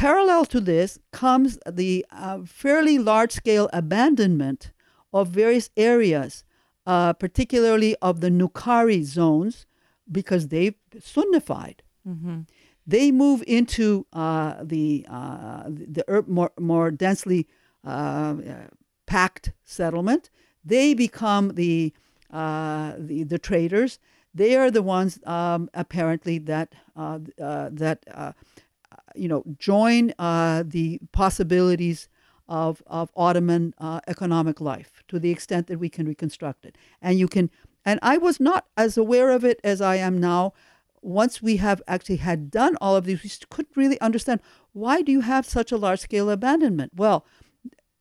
Parallel 0.00 0.46
to 0.46 0.60
this 0.60 0.98
comes 1.12 1.58
the 1.70 2.06
uh, 2.10 2.38
fairly 2.46 2.96
large 2.96 3.32
scale 3.32 3.68
abandonment 3.70 4.72
of 5.12 5.28
various 5.28 5.68
areas, 5.76 6.42
uh, 6.86 7.12
particularly 7.12 7.94
of 8.00 8.22
the 8.22 8.30
Nukari 8.30 9.02
zones, 9.04 9.66
because 10.10 10.48
they've 10.48 10.74
Sunnified. 10.98 11.82
Mm-hmm. 12.08 12.40
They 12.86 13.12
move 13.12 13.44
into 13.46 14.06
uh, 14.14 14.54
the, 14.62 15.04
uh, 15.06 15.64
the 15.68 16.24
more, 16.26 16.52
more 16.58 16.90
densely 16.90 17.46
uh, 17.84 18.36
packed 19.04 19.52
settlement. 19.64 20.30
They 20.64 20.94
become 20.94 21.50
the, 21.56 21.92
uh, 22.32 22.94
the, 22.96 23.24
the 23.24 23.38
traders. 23.38 23.98
They 24.32 24.56
are 24.56 24.70
the 24.70 24.82
ones 24.82 25.20
um, 25.26 25.68
apparently 25.74 26.38
that, 26.38 26.72
that 26.96 28.34
you 29.14 29.28
know, 29.28 29.44
join 29.58 30.12
uh, 30.18 30.64
the 30.66 31.00
possibilities 31.12 32.08
of, 32.48 32.82
of 32.86 33.10
Ottoman 33.16 33.74
uh, 33.78 34.00
economic 34.08 34.60
life 34.60 35.02
to 35.08 35.18
the 35.18 35.30
extent 35.30 35.68
that 35.68 35.78
we 35.78 35.88
can 35.88 36.06
reconstruct 36.06 36.64
it. 36.64 36.76
And 37.00 37.18
you 37.18 37.28
can, 37.28 37.50
and 37.84 38.00
I 38.02 38.18
was 38.18 38.40
not 38.40 38.66
as 38.76 38.96
aware 38.96 39.30
of 39.30 39.44
it 39.44 39.60
as 39.62 39.80
I 39.80 39.96
am 39.96 40.18
now. 40.18 40.52
Once 41.02 41.40
we 41.40 41.56
have 41.56 41.80
actually 41.86 42.16
had 42.16 42.50
done 42.50 42.76
all 42.80 42.96
of 42.96 43.04
these, 43.04 43.22
we 43.22 43.30
couldn't 43.48 43.76
really 43.76 44.00
understand 44.00 44.40
why 44.72 45.00
do 45.00 45.12
you 45.12 45.20
have 45.20 45.46
such 45.46 45.72
a 45.72 45.76
large 45.76 46.00
scale 46.00 46.28
abandonment? 46.28 46.92
Well, 46.94 47.24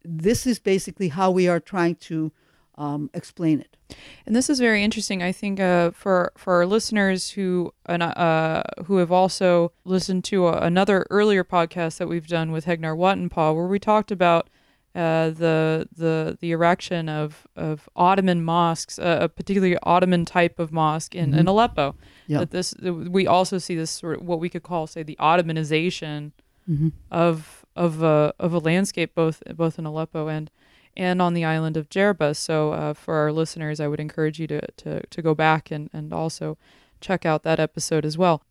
this 0.04 0.46
is 0.48 0.60
basically 0.60 1.10
how 1.10 1.32
we 1.32 1.48
are 1.48 1.60
trying 1.60 1.96
to 1.96 2.32
um, 2.80 3.10
explain 3.14 3.60
it. 3.60 3.78
And 4.26 4.36
this 4.36 4.50
is 4.50 4.60
very 4.60 4.84
interesting. 4.84 5.22
I 5.22 5.32
think 5.32 5.60
uh, 5.60 5.92
for 5.92 6.32
for 6.38 6.56
our 6.56 6.66
listeners 6.66 7.32
who 7.32 7.74
uh, 7.88 8.64
who 8.86 8.98
have 8.98 9.12
also 9.12 9.72
listened 9.84 10.24
to 10.26 10.48
a, 10.48 10.60
another 10.60 11.06
earlier 11.10 11.44
podcast 11.44 11.98
that 11.98 12.08
we've 12.08 12.28
done 12.28 12.52
with 12.52 12.66
Heghnar 12.66 12.98
Watenpaugh, 12.98 13.56
where 13.56 13.68
we 13.68 13.80
talked 13.80 14.12
about 14.12 14.50
uh, 14.96 15.32
the 15.32 15.88
the 15.96 16.38
the 16.40 16.52
erection 16.52 17.10
of 17.10 17.48
of 17.56 17.90
Ottoman 17.96 18.44
mosques, 18.44 18.98
uh, 18.98 19.20
a 19.22 19.30
particularly 19.30 19.78
Ottoman 19.84 20.26
type 20.26 20.60
of 20.60 20.72
mosque 20.72 21.16
in, 21.16 21.32
mm-hmm. 21.32 21.40
in 21.40 21.48
Aleppo. 21.48 21.96
Yeah. 22.28 22.40
That 22.40 22.52
this 22.52 22.74
we 22.80 23.28
also 23.28 23.58
see 23.58 23.76
this 23.76 23.92
sort 23.92 24.20
of 24.20 24.26
what 24.26 24.40
we 24.40 24.50
could 24.50 24.64
call, 24.64 24.88
say, 24.88 25.04
the 25.04 25.18
Ottomanization 25.20 26.32
mm-hmm. 26.70 26.90
of 27.12 27.66
of 27.76 28.04
a 28.04 28.34
of 28.40 28.54
a 28.54 28.60
landscape 28.60 29.16
both 29.16 29.42
both 29.56 29.80
in 29.80 29.86
Aleppo 29.86 30.28
and 30.28 30.52
and 30.98 31.22
on 31.22 31.34
the 31.34 31.46
island 31.46 31.78
of 31.78 31.90
Jerba. 31.90 32.36
So 32.36 32.74
uh, 32.74 32.94
for 32.94 33.16
our 33.16 33.32
listeners, 33.32 33.80
I 33.80 33.88
would 33.88 34.00
encourage 34.00 34.40
you 34.40 34.48
to, 34.48 34.62
to, 34.78 35.06
to 35.06 35.22
go 35.22 35.34
back 35.34 35.72
and, 35.72 35.90
and 35.94 36.14
also 36.14 36.58
check 37.02 37.26
out 37.26 37.44
that 37.44 37.60
episode 37.60 38.06
as 38.06 38.18
well. 38.18 38.44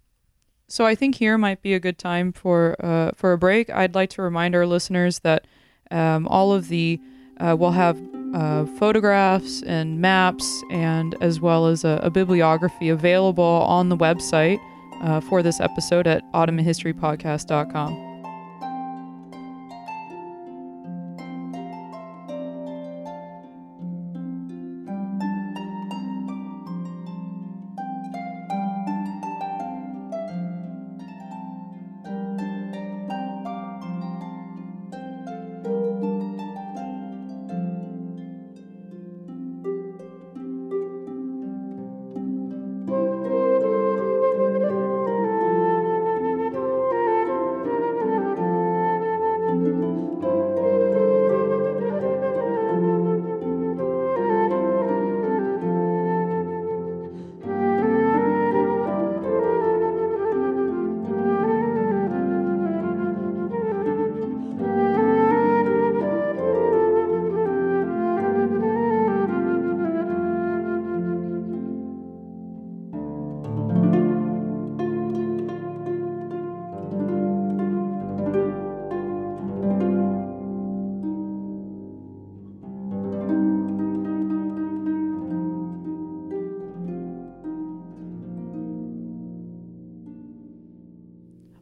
So 0.68 0.84
I 0.84 0.94
think 0.94 1.16
here 1.16 1.38
might 1.38 1.62
be 1.62 1.72
a 1.72 1.80
good 1.80 1.98
time 1.98 2.30
for 2.32 2.76
uh, 2.84 3.12
for 3.16 3.32
a 3.32 3.38
break. 3.38 3.70
I'd 3.70 3.94
like 3.94 4.10
to 4.10 4.22
remind 4.22 4.54
our 4.54 4.66
listeners 4.66 5.20
that 5.20 5.46
um, 5.90 6.28
all 6.28 6.52
of 6.52 6.68
the 6.68 7.00
uh, 7.40 7.56
we'll 7.58 7.70
have 7.70 7.98
uh, 8.34 8.66
photographs 8.78 9.62
and 9.62 10.00
maps, 10.00 10.62
and 10.70 11.14
as 11.22 11.40
well 11.40 11.66
as 11.66 11.84
a, 11.84 12.00
a 12.02 12.10
bibliography 12.10 12.90
available 12.90 13.42
on 13.44 13.88
the 13.88 13.96
website 13.96 14.60
uh, 15.00 15.20
for 15.20 15.42
this 15.42 15.58
episode 15.60 16.06
at 16.06 16.22
OttomanHistoryPodcast.com. 16.32 18.07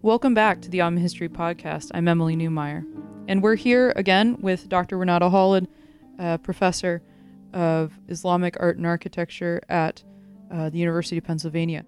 Welcome 0.06 0.34
back 0.34 0.60
to 0.60 0.70
the 0.70 0.82
Ottoman 0.82 1.02
History 1.02 1.28
Podcast. 1.28 1.90
I'm 1.92 2.06
Emily 2.06 2.36
Neumeier. 2.36 2.86
And 3.26 3.42
we're 3.42 3.56
here 3.56 3.92
again 3.96 4.36
with 4.40 4.68
Dr. 4.68 4.98
Renata 4.98 5.28
Holod, 5.28 5.66
uh, 6.20 6.38
professor 6.38 7.02
of 7.52 7.98
Islamic 8.06 8.56
art 8.60 8.76
and 8.76 8.86
architecture 8.86 9.60
at 9.68 10.04
uh, 10.48 10.70
the 10.70 10.78
University 10.78 11.18
of 11.18 11.24
Pennsylvania. 11.24 11.84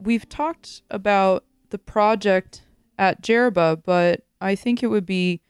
We've 0.00 0.28
talked 0.28 0.82
about 0.90 1.44
the 1.70 1.78
project 1.78 2.62
at 2.98 3.22
Jerba, 3.22 3.80
but 3.84 4.26
I 4.40 4.56
think 4.56 4.82
it 4.82 4.88
would 4.88 5.06
be 5.06 5.40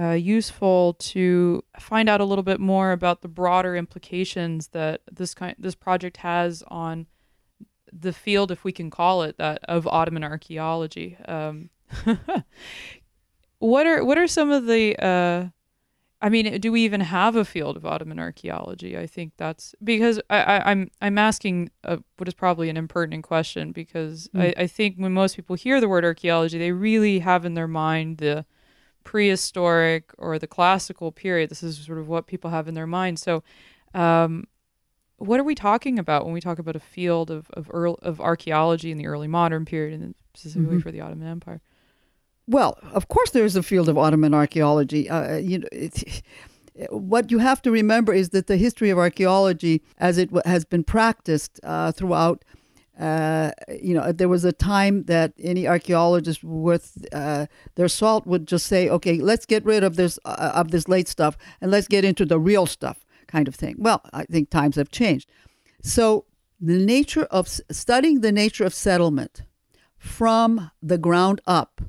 uh, 0.00 0.10
useful 0.10 0.94
to 0.94 1.64
find 1.80 2.08
out 2.08 2.20
a 2.20 2.24
little 2.24 2.44
bit 2.44 2.60
more 2.60 2.92
about 2.92 3.22
the 3.22 3.28
broader 3.28 3.74
implications 3.74 4.68
that 4.68 5.00
this 5.10 5.34
kind 5.34 5.56
this 5.58 5.74
project 5.74 6.18
has 6.18 6.62
on 6.68 7.08
the 7.92 8.12
field, 8.12 8.50
if 8.50 8.64
we 8.64 8.72
can 8.72 8.90
call 8.90 9.22
it 9.22 9.36
that, 9.38 9.60
of 9.64 9.86
Ottoman 9.86 10.24
archaeology. 10.24 11.16
Um, 11.26 11.70
what 13.58 13.86
are 13.86 14.04
what 14.04 14.18
are 14.18 14.26
some 14.26 14.50
of 14.50 14.66
the 14.66 14.96
uh, 15.04 15.48
I 16.22 16.28
mean, 16.28 16.60
do 16.60 16.70
we 16.70 16.82
even 16.82 17.00
have 17.00 17.34
a 17.34 17.44
field 17.44 17.76
of 17.76 17.86
Ottoman 17.86 18.18
archaeology? 18.18 18.98
I 18.98 19.06
think 19.06 19.32
that's 19.38 19.74
because 19.82 20.20
I, 20.28 20.42
I, 20.42 20.56
am 20.56 20.62
I'm, 20.66 20.90
I'm 21.00 21.18
asking 21.18 21.70
a, 21.82 21.98
what 22.18 22.28
is 22.28 22.34
probably 22.34 22.68
an 22.68 22.76
impertinent 22.76 23.24
question 23.24 23.72
because 23.72 24.28
mm. 24.34 24.42
I, 24.42 24.62
I 24.62 24.66
think 24.66 24.96
when 24.96 25.14
most 25.14 25.34
people 25.34 25.56
hear 25.56 25.80
the 25.80 25.88
word 25.88 26.04
archaeology, 26.04 26.58
they 26.58 26.72
really 26.72 27.20
have 27.20 27.46
in 27.46 27.54
their 27.54 27.68
mind 27.68 28.18
the 28.18 28.44
prehistoric 29.02 30.10
or 30.18 30.38
the 30.38 30.46
classical 30.46 31.10
period. 31.10 31.48
This 31.50 31.62
is 31.62 31.78
sort 31.78 31.98
of 31.98 32.06
what 32.06 32.26
people 32.26 32.50
have 32.50 32.68
in 32.68 32.74
their 32.74 32.86
mind. 32.86 33.18
So, 33.18 33.42
um, 33.94 34.44
what 35.20 35.38
are 35.38 35.44
we 35.44 35.54
talking 35.54 35.98
about 35.98 36.24
when 36.24 36.32
we 36.32 36.40
talk 36.40 36.58
about 36.58 36.76
a 36.76 36.80
field 36.80 37.30
of 37.30 37.50
of, 37.52 37.70
early, 37.72 37.98
of 38.02 38.20
archaeology 38.20 38.90
in 38.90 38.98
the 38.98 39.06
early 39.06 39.28
modern 39.28 39.64
period, 39.64 40.00
and 40.00 40.14
specifically 40.34 40.76
mm-hmm. 40.76 40.80
for 40.80 40.90
the 40.90 41.00
Ottoman 41.00 41.28
Empire? 41.28 41.60
Well, 42.46 42.78
of 42.92 43.08
course, 43.08 43.30
there 43.30 43.44
is 43.44 43.54
a 43.54 43.62
field 43.62 43.88
of 43.88 43.96
Ottoman 43.96 44.34
archaeology. 44.34 45.08
Uh, 45.08 45.36
you 45.36 45.58
know, 45.58 45.68
what 46.90 47.30
you 47.30 47.38
have 47.38 47.60
to 47.62 47.70
remember 47.70 48.12
is 48.12 48.30
that 48.30 48.46
the 48.46 48.56
history 48.56 48.90
of 48.90 48.98
archaeology, 48.98 49.82
as 49.98 50.18
it 50.18 50.30
w- 50.30 50.42
has 50.44 50.64
been 50.64 50.82
practiced 50.82 51.60
uh, 51.62 51.92
throughout, 51.92 52.44
uh, 52.98 53.50
you 53.80 53.94
know, 53.94 54.10
there 54.12 54.28
was 54.28 54.44
a 54.44 54.52
time 54.52 55.04
that 55.04 55.32
any 55.38 55.66
archaeologist 55.66 56.42
worth 56.42 56.96
uh, 57.12 57.46
their 57.74 57.88
salt 57.88 58.26
would 58.26 58.46
just 58.46 58.66
say, 58.66 58.88
"Okay, 58.88 59.18
let's 59.20 59.46
get 59.46 59.64
rid 59.64 59.84
of 59.84 59.96
this 59.96 60.18
uh, 60.24 60.52
of 60.54 60.70
this 60.70 60.88
late 60.88 61.08
stuff 61.08 61.36
and 61.60 61.70
let's 61.70 61.88
get 61.88 62.04
into 62.04 62.24
the 62.24 62.38
real 62.38 62.66
stuff," 62.66 63.04
kind 63.30 63.48
of 63.48 63.54
thing. 63.54 63.76
Well, 63.78 64.00
I 64.12 64.24
think 64.24 64.50
times 64.50 64.76
have 64.76 64.90
changed. 64.90 65.30
So 65.82 66.26
the 66.60 66.78
nature 66.78 67.26
of 67.30 67.48
studying 67.48 68.20
the 68.20 68.32
nature 68.32 68.64
of 68.64 68.74
settlement 68.74 69.42
from 69.96 70.70
the 70.82 70.98
ground 70.98 71.40
up 71.46 71.80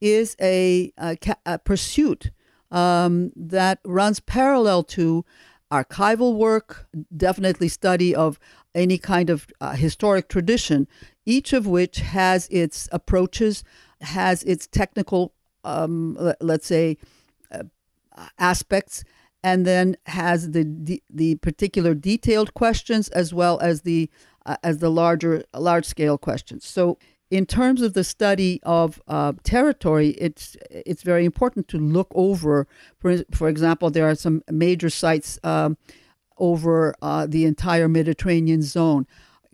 is 0.00 0.36
a, 0.40 0.92
a, 0.98 1.16
a 1.46 1.58
pursuit 1.58 2.30
um, 2.70 3.32
that 3.36 3.78
runs 3.84 4.20
parallel 4.20 4.82
to 4.84 5.24
archival 5.70 6.36
work, 6.36 6.86
definitely 7.16 7.68
study 7.68 8.14
of 8.14 8.38
any 8.74 8.98
kind 8.98 9.30
of 9.30 9.46
uh, 9.60 9.72
historic 9.72 10.28
tradition, 10.28 10.88
each 11.26 11.52
of 11.52 11.66
which 11.66 11.98
has 11.98 12.48
its 12.50 12.88
approaches, 12.92 13.64
has 14.00 14.42
its 14.44 14.66
technical, 14.66 15.32
um, 15.64 16.16
let's 16.40 16.66
say, 16.66 16.96
uh, 17.52 17.64
aspects, 18.38 19.04
and 19.42 19.66
then 19.66 19.96
has 20.06 20.50
the 20.50 21.02
the 21.08 21.36
particular 21.36 21.94
detailed 21.94 22.54
questions 22.54 23.08
as 23.10 23.32
well 23.32 23.58
as 23.60 23.82
the 23.82 24.10
uh, 24.46 24.56
as 24.62 24.78
the 24.78 24.90
larger 24.90 25.44
large 25.54 25.86
scale 25.86 26.18
questions. 26.18 26.66
So 26.66 26.98
in 27.30 27.46
terms 27.46 27.80
of 27.80 27.94
the 27.94 28.04
study 28.04 28.60
of 28.64 29.00
uh, 29.06 29.32
territory, 29.44 30.10
it's 30.10 30.56
it's 30.70 31.02
very 31.02 31.24
important 31.24 31.68
to 31.68 31.78
look 31.78 32.08
over. 32.14 32.66
For 32.98 33.18
for 33.32 33.48
example, 33.48 33.90
there 33.90 34.08
are 34.08 34.14
some 34.14 34.42
major 34.50 34.90
sites 34.90 35.38
um, 35.44 35.76
over 36.38 36.94
uh, 37.00 37.26
the 37.26 37.44
entire 37.44 37.88
Mediterranean 37.88 38.62
zone. 38.62 39.06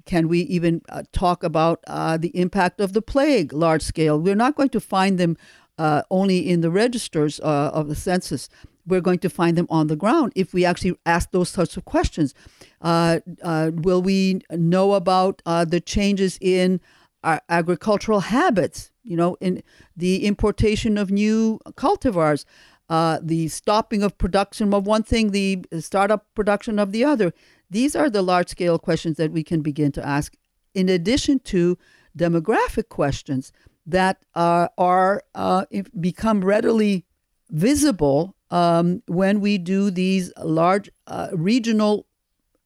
Can 0.05 0.29
we 0.29 0.41
even 0.41 0.83
uh, 0.89 1.03
talk 1.13 1.43
about 1.43 1.81
uh, 1.89 2.17
the 2.17 2.29
impact 2.39 2.81
of 2.81 2.93
the 2.93 3.03
plague, 3.03 3.53
large 3.53 3.83
scale? 3.83 4.21
We're 4.21 4.37
not 4.37 4.55
going 4.55 4.71
to 4.71 4.81
find 4.81 5.19
them 5.19 5.37
uh, 5.79 6.03
only 6.11 6.49
in 6.49 6.61
the 6.61 6.71
registers 6.71 7.41
of 7.41 7.89
the 7.89 7.97
census. 7.97 8.49
We're 8.87 9.01
going 9.01 9.19
to 9.21 9.31
find 9.31 9.57
them 9.57 9.67
on 9.69 9.89
the 9.89 9.97
ground 9.97 10.33
if 10.37 10.55
we 10.55 10.65
actually 10.65 10.97
ask 11.05 11.31
those 11.31 11.49
sorts 11.49 11.77
of 11.77 11.85
questions. 11.85 12.35
will 12.83 14.03
we 14.03 14.41
know 14.51 14.95
about 14.95 15.43
the 15.45 15.83
changes 15.85 16.39
in 16.41 16.81
our 17.25 17.41
agricultural 17.49 18.21
habits, 18.21 18.93
you 19.03 19.17
know, 19.17 19.37
in 19.41 19.63
the 19.97 20.25
importation 20.25 20.97
of 20.97 21.11
new 21.11 21.59
cultivars, 21.73 22.45
uh, 22.89 23.19
the 23.21 23.49
stopping 23.49 24.03
of 24.05 24.17
production 24.17 24.73
of 24.73 24.87
one 24.87 25.03
thing, 25.03 25.33
the 25.33 25.65
startup 25.81 26.33
production 26.37 26.79
of 26.79 26.93
the 26.93 27.05
other. 27.05 27.35
These 27.69 27.97
are 27.97 28.09
the 28.09 28.23
large 28.23 28.49
scale 28.49 28.79
questions 28.79 29.17
that 29.17 29.33
we 29.33 29.43
can 29.43 29.61
begin 29.61 29.91
to 29.93 30.07
ask, 30.07 30.37
in 30.73 30.89
addition 30.89 31.41
to 31.41 31.77
demographic 32.17 32.89
questions 32.89 33.53
that 33.85 34.25
uh, 34.35 34.69
are 34.79 35.23
uh, 35.35 35.65
become 35.99 36.45
readily 36.45 37.05
visible 37.51 38.36
um, 38.51 39.03
when 39.07 39.41
we 39.41 39.59
do 39.59 39.91
these 39.91 40.33
large 40.43 40.91
uh, 41.07 41.29
regional. 41.33 42.07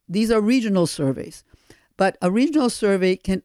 These 0.09 0.31
are 0.33 0.41
regional 0.41 0.87
surveys. 0.89 1.45
But 1.97 2.17
a 2.23 2.31
regional 2.31 2.71
survey 2.71 3.17
can 3.17 3.43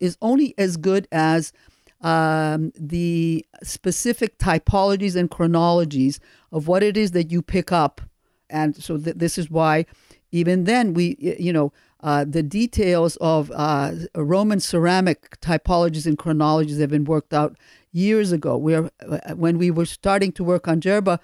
is 0.00 0.18
only 0.20 0.54
as 0.58 0.76
good 0.76 1.06
as 1.12 1.52
um, 2.00 2.72
the 2.74 3.46
specific 3.62 4.38
typologies 4.38 5.14
and 5.14 5.30
chronologies 5.30 6.18
of 6.50 6.66
what 6.66 6.82
it 6.82 6.96
is 6.96 7.12
that 7.12 7.30
you 7.30 7.42
pick 7.42 7.70
up. 7.70 8.00
And 8.50 8.74
so 8.76 8.98
th- 8.98 9.16
this 9.16 9.38
is 9.38 9.50
why, 9.50 9.86
even 10.32 10.64
then, 10.64 10.94
we, 10.94 11.16
you 11.18 11.52
know, 11.52 11.72
uh, 12.02 12.24
the 12.28 12.42
details 12.42 13.16
of 13.20 13.52
uh, 13.54 13.92
Roman 14.16 14.58
ceramic 14.58 15.38
typologies 15.40 16.04
and 16.04 16.18
chronologies 16.18 16.80
have 16.80 16.90
been 16.90 17.04
worked 17.04 17.32
out 17.32 17.56
years 17.92 18.32
ago. 18.32 18.56
Where 18.56 18.90
uh, 19.08 19.34
when 19.36 19.58
we 19.58 19.70
were 19.70 19.86
starting 19.86 20.32
to 20.32 20.44
work 20.44 20.66
on 20.66 20.80
Jerba, 20.80 21.20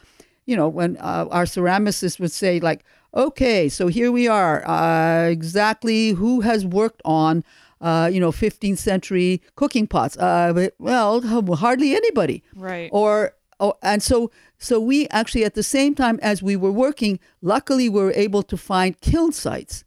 you 0.48 0.56
know, 0.56 0.68
when 0.68 0.96
uh, 0.96 1.26
our 1.30 1.44
ceramicists 1.44 2.18
would 2.18 2.32
say 2.32 2.58
like, 2.58 2.84
Okay, 3.14 3.68
so 3.68 3.86
here 3.86 4.12
we 4.12 4.28
are. 4.28 4.66
Uh, 4.68 5.28
exactly 5.28 6.10
who 6.10 6.42
has 6.42 6.66
worked 6.66 7.00
on, 7.04 7.42
uh, 7.80 8.10
you 8.12 8.20
know, 8.20 8.30
15th 8.30 8.78
century 8.78 9.42
cooking 9.56 9.86
pots? 9.86 10.16
Uh, 10.16 10.68
well, 10.78 11.20
hardly 11.56 11.94
anybody. 11.94 12.42
Right. 12.54 12.90
Or 12.92 13.32
oh, 13.60 13.74
and 13.82 14.02
so 14.02 14.30
so 14.58 14.78
we 14.78 15.08
actually 15.08 15.44
at 15.44 15.54
the 15.54 15.62
same 15.62 15.94
time 15.94 16.18
as 16.22 16.42
we 16.42 16.54
were 16.54 16.72
working, 16.72 17.18
luckily 17.40 17.88
we 17.88 18.00
were 18.00 18.12
able 18.12 18.42
to 18.42 18.56
find 18.56 19.00
kiln 19.00 19.32
sites. 19.32 19.84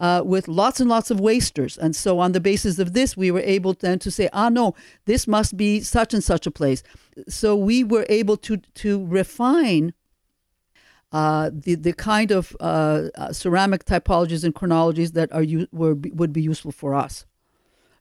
Uh, 0.00 0.22
with 0.24 0.48
lots 0.48 0.80
and 0.80 0.88
lots 0.88 1.10
of 1.10 1.20
wasters. 1.20 1.76
And 1.76 1.94
so, 1.94 2.18
on 2.20 2.32
the 2.32 2.40
basis 2.40 2.78
of 2.78 2.94
this, 2.94 3.18
we 3.18 3.30
were 3.30 3.40
able 3.40 3.74
then 3.74 3.98
to 3.98 4.10
say, 4.10 4.30
ah, 4.32 4.48
no, 4.48 4.74
this 5.04 5.28
must 5.28 5.58
be 5.58 5.82
such 5.82 6.14
and 6.14 6.24
such 6.24 6.46
a 6.46 6.50
place. 6.50 6.82
So, 7.28 7.54
we 7.54 7.84
were 7.84 8.06
able 8.08 8.38
to, 8.38 8.56
to 8.56 9.06
refine 9.06 9.92
uh, 11.12 11.50
the 11.52 11.74
the 11.74 11.92
kind 11.92 12.30
of 12.30 12.56
uh, 12.60 13.08
uh, 13.16 13.32
ceramic 13.32 13.84
typologies 13.84 14.44
and 14.44 14.54
chronologies 14.54 15.12
that 15.12 15.30
are 15.32 15.44
were, 15.72 15.94
would 15.94 16.32
be 16.32 16.42
useful 16.42 16.72
for 16.72 16.94
us. 16.94 17.26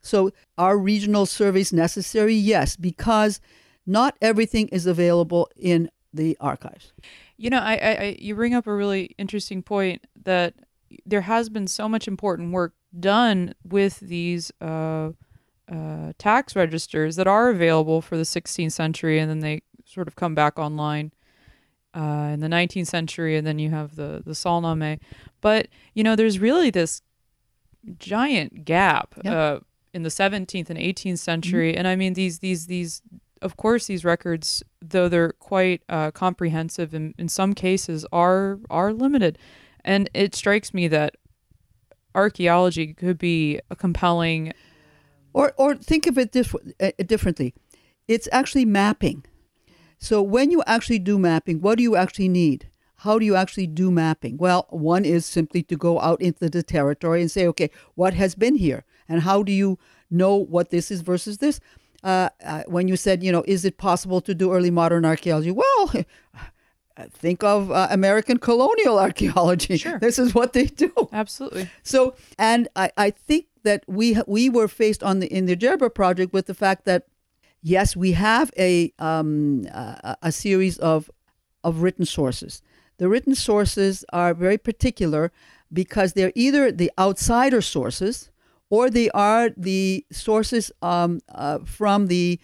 So, 0.02 0.32
are 0.58 0.78
regional 0.78 1.26
surveys 1.26 1.74
necessary? 1.74 2.36
Yes, 2.36 2.76
because 2.76 3.42
not 3.86 4.16
everything 4.22 4.68
is 4.70 4.86
available 4.86 5.50
in 5.56 5.90
the 6.14 6.38
archives. 6.40 6.94
You 7.38 7.50
know, 7.50 7.60
I, 7.60 7.74
I, 7.74 8.18
you 8.20 8.36
bring 8.36 8.54
up 8.54 8.68
a 8.68 8.74
really 8.74 9.16
interesting 9.18 9.64
point 9.64 10.06
that 10.24 10.54
there 11.06 11.22
has 11.22 11.50
been 11.50 11.68
so 11.68 11.88
much 11.90 12.08
important 12.08 12.52
work 12.52 12.74
done 12.98 13.54
with 13.64 14.00
these 14.00 14.52
uh, 14.62 15.12
uh, 15.72 16.14
tax 16.18 16.56
registers 16.56 17.16
that 17.16 17.28
are 17.28 17.50
available 17.50 18.02
for 18.02 18.18
the 18.18 18.24
16th 18.24 18.72
century, 18.72 19.20
and 19.20 19.30
then 19.30 19.40
they 19.40 19.62
sort 19.86 20.08
of 20.08 20.16
come 20.16 20.36
back 20.36 20.58
online 20.58 21.12
uh, 21.94 22.32
in 22.34 22.40
the 22.40 22.48
19th 22.48 22.88
century, 22.88 23.38
and 23.38 23.46
then 23.46 23.60
you 23.60 23.70
have 23.70 23.96
the 23.96 24.22
the 24.26 24.36
Salname. 24.36 25.00
But 25.42 25.68
you 25.94 26.04
know, 26.04 26.16
there's 26.16 26.40
really 26.40 26.70
this 26.70 27.02
giant 27.98 28.66
gap 28.66 29.16
yep. 29.24 29.34
uh, 29.34 29.60
in 29.94 30.04
the 30.04 30.10
17th 30.10 30.70
and 30.70 30.80
18th 30.80 31.20
century, 31.20 31.72
mm-hmm. 31.72 31.80
and 31.80 31.88
I 31.88 31.96
mean 31.96 32.14
these 32.14 32.40
these 32.40 32.68
these. 32.68 33.02
Of 33.42 33.56
course, 33.56 33.88
these 33.88 34.04
records, 34.04 34.64
though 34.82 35.08
they're 35.08 35.32
quite 35.32 35.82
uh, 35.88 36.12
comprehensive, 36.12 36.94
in, 36.94 37.16
in 37.18 37.30
some 37.30 37.54
cases 37.54 38.06
are 38.12 38.60
are 38.70 38.92
limited, 38.92 39.38
and 39.84 40.10
it 40.14 40.36
strikes 40.36 40.74
me 40.74 40.88
that 40.88 41.16
archaeology 42.16 42.94
could 42.94 43.18
be 43.18 43.60
a 43.70 43.76
compelling. 43.76 44.54
Or 45.34 45.54
or 45.58 45.76
think 45.76 46.08
of 46.08 46.18
it 46.18 46.32
dif- 46.32 46.56
uh, 46.80 46.92
differently. 47.06 47.54
It's 48.08 48.28
actually 48.32 48.66
mapping 48.66 49.24
so 50.00 50.22
when 50.22 50.50
you 50.50 50.64
actually 50.66 51.00
do 51.00 51.20
mapping, 51.20 51.60
what 51.60 51.78
do 51.78 51.84
you 51.84 51.98
actually 51.98 52.30
need? 52.30 52.70
How 52.98 53.20
do 53.20 53.26
you 53.26 53.36
actually 53.36 53.68
do 53.68 53.92
mapping? 53.92 54.38
Well, 54.38 54.66
one 54.70 55.04
is 55.04 55.26
simply 55.26 55.62
to 55.64 55.76
go 55.76 56.00
out 56.00 56.22
into 56.22 56.50
the 56.50 56.64
territory 56.64 57.22
and 57.22 57.30
say, 57.30 57.46
okay, 57.48 57.70
what 57.96 58.14
has 58.14 58.34
been 58.34 58.56
here? 58.56 58.86
And 59.10 59.22
how 59.22 59.44
do 59.44 59.52
you 59.52 59.78
know 60.10 60.36
what 60.36 60.70
this 60.70 60.90
is 60.90 61.02
versus 61.02 61.38
this? 61.38 61.60
uh, 62.02 62.30
uh, 62.46 62.64
when 62.68 62.88
you 62.88 62.96
said, 62.96 63.24
you 63.24 63.32
know, 63.32 63.44
is 63.46 63.66
it 63.66 63.78
possible 63.78 64.22
to 64.22 64.34
do 64.34 64.54
early 64.54 64.72
modern 64.72 65.06
archaeology? 65.06 65.52
Well, 65.52 65.94
think 67.08 67.44
of 67.44 67.72
uh, 67.72 67.88
American 67.90 68.38
colonial 68.38 69.00
archaeology. 69.00 69.78
Sure. 69.78 70.00
This 70.00 70.20
is 70.20 70.34
what 70.34 70.54
they 70.54 70.66
do. 70.66 70.92
Absolutely. 71.12 71.70
So, 71.84 72.16
and 72.38 72.68
I, 72.76 72.92
I 72.98 73.10
think 73.12 73.46
that 73.64 73.84
we 73.88 74.18
we 74.28 74.50
were 74.50 74.68
faced 74.68 75.04
on 75.04 75.20
the 75.20 75.28
in 75.28 75.46
the 75.46 75.56
Jerba 75.56 75.94
project 75.94 76.34
with 76.34 76.46
the 76.48 76.54
fact 76.54 76.86
that 76.86 77.08
yes, 77.62 77.96
we 77.96 78.14
have 78.14 78.52
a 78.58 78.94
um, 79.00 79.66
a, 79.72 80.18
a 80.24 80.32
series 80.32 80.78
of 80.78 81.10
of 81.64 81.82
written 81.82 82.06
sources. 82.06 82.62
The 82.98 83.08
written 83.08 83.36
sources 83.36 84.04
are 84.12 84.34
very 84.34 84.58
particular 84.58 85.32
because 85.72 86.14
they're 86.14 86.34
either 86.36 86.72
the 86.72 86.92
outsider 86.98 87.62
sources 87.62 88.30
or 88.70 88.90
they 88.90 89.10
are 89.12 89.50
the 89.56 90.06
sources 90.12 90.72
um, 90.82 91.20
uh, 91.30 91.60
from 91.60 92.08
the 92.08 92.40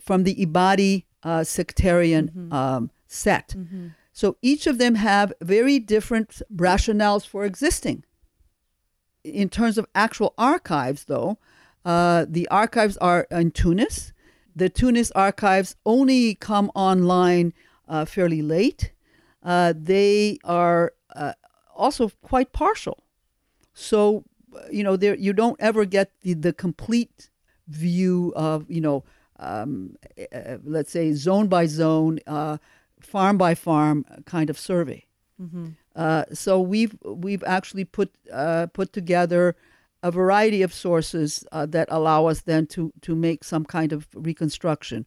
from 0.00 0.24
the 0.24 0.34
Ibadi 0.34 1.04
uh, 1.22 1.44
sectarian 1.44 2.48
um, 2.52 2.90
set. 3.06 3.54
So 4.18 4.36
each 4.42 4.66
of 4.66 4.78
them 4.78 4.96
have 4.96 5.32
very 5.40 5.78
different 5.78 6.42
rationales 6.52 7.24
for 7.24 7.44
existing. 7.44 8.02
In 9.22 9.48
terms 9.48 9.78
of 9.78 9.86
actual 9.94 10.34
archives, 10.36 11.04
though, 11.04 11.38
uh, 11.84 12.26
the 12.28 12.48
archives 12.48 12.96
are 12.96 13.28
in 13.30 13.52
Tunis. 13.52 14.12
The 14.56 14.68
Tunis 14.68 15.12
archives 15.12 15.76
only 15.86 16.34
come 16.34 16.72
online 16.74 17.54
uh, 17.86 18.06
fairly 18.06 18.42
late. 18.42 18.92
Uh, 19.40 19.72
they 19.76 20.38
are 20.42 20.94
uh, 21.14 21.34
also 21.72 22.10
quite 22.20 22.52
partial. 22.52 22.98
So, 23.72 24.24
you 24.68 24.82
know, 24.82 24.96
there 24.96 25.14
you 25.14 25.32
don't 25.32 25.60
ever 25.60 25.84
get 25.84 26.10
the, 26.22 26.34
the 26.34 26.52
complete 26.52 27.30
view 27.68 28.32
of, 28.34 28.68
you 28.68 28.80
know, 28.80 29.04
um, 29.38 29.94
let's 30.64 30.90
say 30.90 31.12
zone 31.12 31.46
by 31.46 31.66
zone, 31.66 32.18
uh, 32.26 32.58
farm 33.00 33.38
by 33.38 33.54
farm 33.54 34.04
kind 34.26 34.50
of 34.50 34.58
survey. 34.58 35.04
Uh, 35.94 36.24
so 36.32 36.60
we've 36.60 36.96
we've 37.04 37.44
actually 37.44 37.84
put 37.84 38.10
uh, 38.32 38.66
put 38.72 38.92
together 38.92 39.54
a 40.02 40.10
variety 40.10 40.62
of 40.62 40.72
sources 40.72 41.44
uh, 41.52 41.66
that 41.66 41.88
allow 41.90 42.26
us 42.26 42.42
then 42.42 42.66
to 42.66 42.92
to 43.02 43.14
make 43.14 43.44
some 43.44 43.64
kind 43.64 43.92
of 43.92 44.06
reconstruction, 44.14 45.06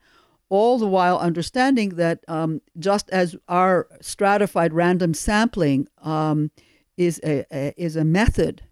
all 0.49 0.77
the 0.77 0.87
while 0.87 1.17
understanding 1.17 1.89
that 1.95 2.23
um, 2.27 2.61
just 2.77 3.09
as 3.09 3.35
our 3.47 3.87
stratified 4.01 4.73
random 4.73 5.13
sampling 5.13 5.87
um, 6.01 6.51
is 6.97 7.19
a, 7.23 7.45
a 7.51 7.73
is 7.77 7.95
a 7.95 8.03
method 8.03 8.63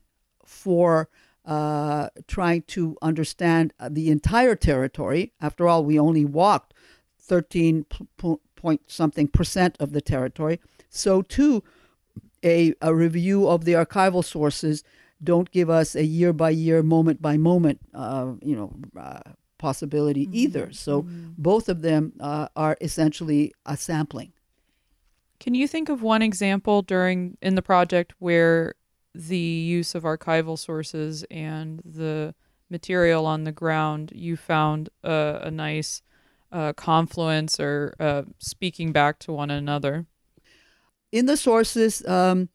for 0.46 1.10
uh, 1.46 2.10
trying 2.28 2.62
to 2.64 2.98
understand 3.02 3.74
the 3.90 4.10
entire 4.10 4.56
territory. 4.56 5.32
After 5.40 5.68
all, 5.68 5.84
we 5.86 5.98
only 5.98 6.26
walked 6.26 6.74
13 7.22 7.86
p- 7.86 8.08
po- 8.18 8.42
point 8.60 8.82
something 8.88 9.28
percent 9.28 9.76
of 9.80 9.92
the 9.92 10.02
territory. 10.02 10.60
So, 10.90 11.22
too, 11.22 11.64
a, 12.44 12.74
a 12.82 12.94
review 12.94 13.48
of 13.48 13.66
the 13.66 13.74
archival 13.74 14.24
sources 14.24 14.84
don't 15.24 15.50
give 15.52 15.70
us 15.70 15.96
a 15.96 16.06
year 16.06 16.34
by 16.34 16.52
year, 16.52 16.84
moment 16.84 17.22
by 17.22 17.38
moment, 17.38 17.80
uh, 17.94 18.34
you 18.42 18.56
know, 18.56 18.74
uh, 19.00 19.32
possibility 19.58 20.30
either. 20.32 20.72
So, 20.72 21.06
both 21.38 21.70
of 21.70 21.82
them 21.82 22.14
uh, 22.20 22.48
are 22.56 22.78
essentially 22.82 23.54
a 23.66 23.76
sampling. 23.76 24.34
Can 25.40 25.56
you 25.56 25.68
think 25.68 25.90
of 25.90 26.02
one 26.02 26.22
example 26.22 26.82
during 26.82 27.38
in 27.42 27.56
the 27.56 27.62
project 27.62 28.14
where 28.20 28.76
the 29.16 29.38
use 29.38 29.96
of 29.96 30.04
archival 30.04 30.58
sources 30.58 31.24
and 31.32 31.82
the 31.86 32.36
material 32.70 33.26
on 33.26 33.44
the 33.44 33.52
ground 33.52 34.12
you 34.14 34.38
found 34.38 34.90
a, 35.04 35.40
a 35.44 35.52
nice 35.52 36.02
uh, 36.52 36.74
confluence 36.74 37.60
or 37.60 37.94
uh, 38.00 38.24
speaking 38.38 38.92
back 38.92 39.20
to 39.20 39.32
one 39.34 39.52
another? 39.52 40.06
in 41.12 41.26
the 41.26 41.38
sources, 41.38 42.06
um, 42.08 42.50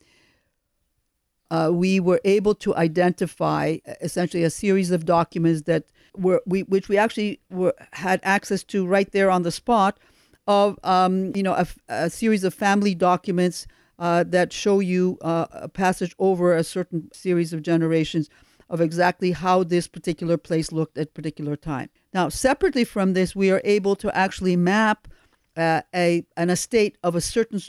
uh, 1.51 1.71
we 1.73 2.01
were 2.01 2.21
able 2.25 2.55
to 2.55 2.75
identify 2.77 3.77
uh, 3.87 3.95
essentially 4.01 4.43
a 4.43 4.51
series 4.51 4.91
of 4.91 5.05
documents 5.05 5.63
that 5.63 5.85
were 6.17 6.43
we, 6.47 6.63
which 6.63 6.89
we 6.89 6.97
actually 6.97 7.41
were 7.51 7.75
had 7.93 8.21
access 8.23 8.63
to 8.65 8.87
right 8.87 9.11
there 9.13 9.31
on 9.31 9.43
the 9.43 9.51
spot, 9.51 9.99
of 10.47 10.79
um, 10.85 11.35
you 11.35 11.43
know 11.43 11.55
a, 11.55 11.67
a 11.89 12.11
series 12.11 12.45
of 12.45 12.55
family 12.55 12.95
documents 12.95 13.67
uh, 13.99 14.25
that 14.25 14.53
show 14.53 14.81
you 14.81 15.19
uh, 15.21 15.47
a 15.53 15.69
passage 15.69 16.15
over 16.19 16.55
a 16.55 16.65
certain 16.65 17.11
series 17.13 17.53
of 17.53 17.63
generations 17.63 18.29
of 18.71 18.81
exactly 18.81 19.33
how 19.33 19.63
this 19.63 19.87
particular 19.87 20.37
place 20.37 20.73
looked 20.73 20.97
at 20.97 21.15
particular 21.15 21.57
time. 21.57 21.91
Now, 22.15 22.29
separately 22.31 22.85
from 22.85 23.13
this, 23.13 23.35
we 23.35 23.51
are 23.51 23.61
able 23.65 23.97
to 23.97 24.17
actually 24.17 24.57
map 24.57 25.09
uh, 25.57 25.83
a 25.95 26.25
an 26.37 26.51
estate 26.51 26.97
of 27.03 27.15
a 27.15 27.21
certain 27.21 27.61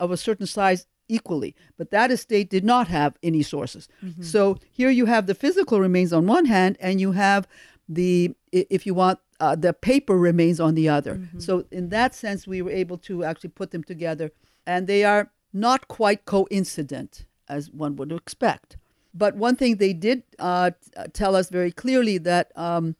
of 0.00 0.10
a 0.10 0.16
certain 0.16 0.46
size 0.46 0.86
equally, 1.08 1.54
but 1.76 1.90
that 1.90 2.10
estate 2.10 2.48
did 2.50 2.64
not 2.64 2.88
have 2.88 3.12
any 3.22 3.42
sources. 3.42 3.88
So 4.20 4.56
here 4.70 4.90
you 4.90 5.06
have 5.06 5.26
the 5.26 5.34
physical 5.34 5.78
remains 5.80 6.12
on 6.12 6.26
one 6.26 6.46
hand, 6.46 6.76
and 6.80 7.00
you 7.00 7.12
have 7.12 7.46
the 7.88 8.34
if 8.52 8.86
you 8.86 8.94
want 8.94 9.18
uh, 9.40 9.54
the 9.56 9.72
paper 9.72 10.16
remains 10.16 10.60
on 10.60 10.74
the 10.74 10.88
other. 10.88 11.20
So 11.38 11.64
in 11.70 11.90
that 11.90 12.14
sense, 12.14 12.46
we 12.46 12.62
were 12.62 12.70
able 12.70 12.98
to 12.98 13.24
actually 13.24 13.50
put 13.50 13.70
them 13.70 13.84
together, 13.84 14.30
and 14.66 14.86
they 14.86 15.04
are 15.04 15.30
not 15.52 15.88
quite 15.88 16.24
coincident 16.24 17.26
as 17.48 17.70
one 17.70 17.96
would 17.96 18.12
expect. 18.12 18.76
But 19.12 19.36
one 19.36 19.56
thing 19.56 19.76
they 19.76 19.92
did 19.92 20.22
uh, 20.38 20.70
t- 20.70 21.10
tell 21.12 21.36
us 21.36 21.48
very 21.48 21.70
clearly 21.70 22.18
that, 22.18 22.50
um, 22.56 22.96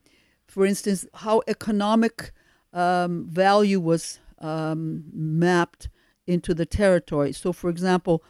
for 0.55 0.65
instance, 0.65 1.05
how 1.15 1.43
economic 1.49 2.31
um, 2.73 3.27
value 3.29 3.81
was 3.81 4.21
um, 4.39 5.03
mapped 5.13 5.89
into 6.29 6.55
the 6.55 6.65
territory. 6.65 7.33
So, 7.33 7.53
for 7.53 7.69
example, 7.69 8.23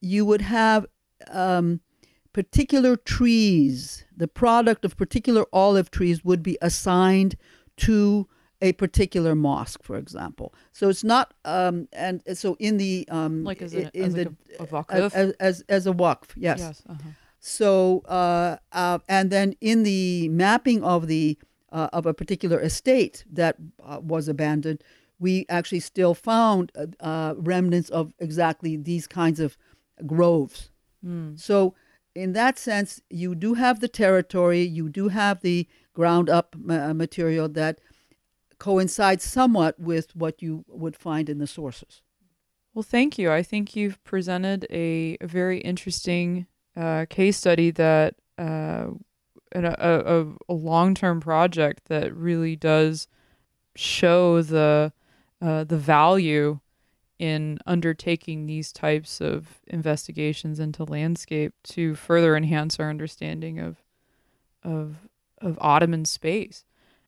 you 0.00 0.24
would 0.24 0.40
have 0.40 0.84
um, 1.30 1.80
particular 2.32 2.96
trees, 2.96 4.04
the 4.16 4.26
product 4.26 4.84
of 4.84 4.96
particular 4.96 5.44
olive 5.52 5.92
trees 5.92 6.24
would 6.24 6.42
be 6.42 6.58
assigned 6.60 7.36
to 7.76 8.26
a 8.60 8.72
particular 8.72 9.36
mosque, 9.36 9.84
for 9.84 9.96
example. 9.96 10.52
So 10.72 10.88
it's 10.88 11.04
not, 11.04 11.34
um, 11.44 11.86
and 11.92 12.20
so 12.34 12.56
in 12.58 12.78
the 12.78 13.06
um, 13.10 13.44
Like 13.44 13.62
as, 13.62 13.74
in 13.74 13.90
as 13.94 14.14
the 14.14 14.34
like 14.58 14.72
a, 14.90 15.04
a 15.04 15.10
as, 15.14 15.32
as 15.38 15.64
as 15.68 15.86
a 15.86 15.92
waqf, 15.92 16.30
yes. 16.34 16.58
yes. 16.58 16.82
Uh-huh. 16.88 17.10
So, 17.38 18.02
uh, 18.06 18.56
uh, 18.72 18.98
and 19.08 19.30
then 19.30 19.54
in 19.60 19.84
the 19.84 20.28
mapping 20.30 20.82
of 20.82 21.06
the 21.06 21.38
uh, 21.72 21.88
of 21.92 22.06
a 22.06 22.14
particular 22.14 22.60
estate 22.60 23.24
that 23.30 23.56
uh, 23.84 24.00
was 24.02 24.28
abandoned, 24.28 24.82
we 25.18 25.46
actually 25.48 25.80
still 25.80 26.14
found 26.14 26.72
uh, 26.74 26.86
uh, 27.00 27.34
remnants 27.36 27.90
of 27.90 28.14
exactly 28.18 28.76
these 28.76 29.06
kinds 29.06 29.40
of 29.40 29.56
groves. 30.06 30.70
So, 31.36 31.74
in 32.14 32.32
that 32.32 32.58
sense, 32.58 33.00
you 33.08 33.34
do 33.34 33.54
have 33.54 33.80
the 33.80 33.88
territory, 33.88 34.62
you 34.62 34.88
do 34.88 35.08
have 35.08 35.40
the 35.40 35.66
ground 35.94 36.28
up 36.28 36.56
ma- 36.58 36.92
material 36.92 37.48
that 37.50 37.80
coincides 38.58 39.24
somewhat 39.24 39.78
with 39.78 40.14
what 40.14 40.42
you 40.42 40.64
would 40.68 40.96
find 40.96 41.28
in 41.28 41.38
the 41.38 41.46
sources. 41.46 42.02
Well, 42.74 42.82
thank 42.82 43.18
you. 43.18 43.32
I 43.32 43.42
think 43.42 43.74
you've 43.74 44.02
presented 44.04 44.66
a, 44.70 45.16
a 45.20 45.26
very 45.26 45.58
interesting 45.60 46.46
uh, 46.76 47.06
case 47.08 47.36
study 47.36 47.70
that 47.72 48.14
uh, 48.38 48.86
and 49.52 49.66
a, 49.66 50.20
a, 50.20 50.26
a 50.48 50.54
long 50.54 50.94
term 50.94 51.20
project 51.20 51.86
that 51.86 52.14
really 52.14 52.56
does 52.56 53.08
show 53.74 54.42
the 54.42 54.92
uh, 55.42 55.64
the 55.64 55.78
value 55.78 56.60
in 57.18 57.58
undertaking 57.66 58.46
these 58.46 58.72
types 58.72 59.20
of 59.20 59.60
investigations 59.66 60.58
into 60.58 60.84
landscape 60.84 61.52
to 61.62 61.94
further 61.94 62.36
enhance 62.36 62.80
our 62.80 62.88
understanding 62.88 63.58
of 63.58 63.76
of 64.62 65.08
of 65.40 65.58
Ottoman 65.60 66.04
space, 66.04 66.64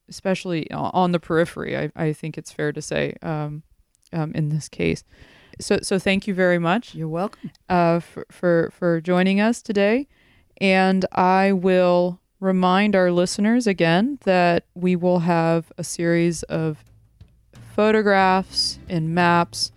especially 0.09 0.71
on 0.71 1.13
the 1.13 1.21
periphery. 1.21 1.77
I, 1.77 1.91
I 1.95 2.13
think 2.13 2.39
it's 2.39 2.53
fair 2.53 2.73
to 2.73 2.83
say 2.83 3.15
um, 3.23 3.63
um, 4.13 4.33
in 4.35 4.49
this 4.49 4.69
case. 4.69 5.05
So 5.61 5.79
so 5.83 5.99
thank 5.99 6.27
you 6.27 6.35
very 6.35 6.59
much 6.59 6.95
You're 6.95 7.09
welcome. 7.09 7.51
uh, 7.69 8.01
for, 8.01 8.27
for 8.31 8.71
for 8.73 9.01
joining 9.01 9.41
us 9.41 9.61
today, 9.63 10.09
and 10.59 11.05
I 11.13 11.53
will 11.53 12.21
remind 12.43 12.95
our 12.97 13.13
listeners 13.13 13.69
again 13.69 14.19
that 14.25 14.65
we 14.75 14.97
will 14.97 15.21
have 15.21 15.71
a 15.79 15.85
series 15.85 16.43
of 16.45 16.83
photographs 17.77 18.81
and 18.89 19.15
maps 19.15 19.71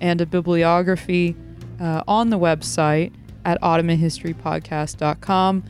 and 0.00 0.22
a 0.22 0.26
bibliography 0.26 1.36
uh, 1.78 2.02
on 2.08 2.30
the 2.30 2.38
website 2.38 3.12
at 3.44 3.60
ottomanhistorypodcast.com. 3.60 5.64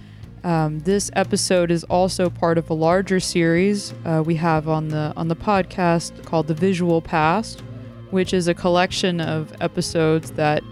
Um, 0.44 0.78
this 0.80 1.10
episode 1.14 1.72
is 1.72 1.82
also 1.84 2.28
part 2.30 2.58
of 2.58 2.70
a 2.70 2.74
larger 2.74 3.18
series 3.18 3.92
uh, 4.04 4.22
we 4.24 4.36
have 4.36 4.68
on 4.68 4.86
the 4.88 5.12
on 5.16 5.26
the 5.26 5.34
podcast 5.34 6.24
called 6.24 6.46
the 6.46 6.54
Visual 6.54 7.02
Past, 7.02 7.64
which 8.10 8.32
is 8.32 8.46
a 8.46 8.54
collection 8.54 9.20
of 9.20 9.52
episodes 9.60 10.30
that 10.32 10.62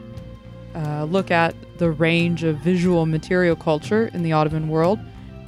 uh, 0.76 1.02
look 1.02 1.32
at 1.32 1.56
the 1.78 1.90
range 1.90 2.44
of 2.44 2.58
visual 2.58 3.06
material 3.06 3.56
culture 3.56 4.06
in 4.14 4.22
the 4.22 4.32
Ottoman 4.32 4.68
world, 4.68 5.00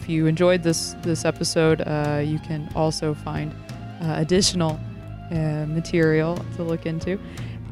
if 0.07 0.11
you 0.11 0.27
enjoyed 0.27 0.63
this 0.63 0.95
this 1.03 1.25
episode, 1.25 1.81
uh, 1.81 2.23
you 2.25 2.39
can 2.39 2.69
also 2.77 3.13
find 3.13 3.53
uh, 4.01 4.15
additional 4.19 4.79
uh, 5.33 5.67
material 5.67 6.37
to 6.55 6.63
look 6.63 6.87
into. 6.87 7.19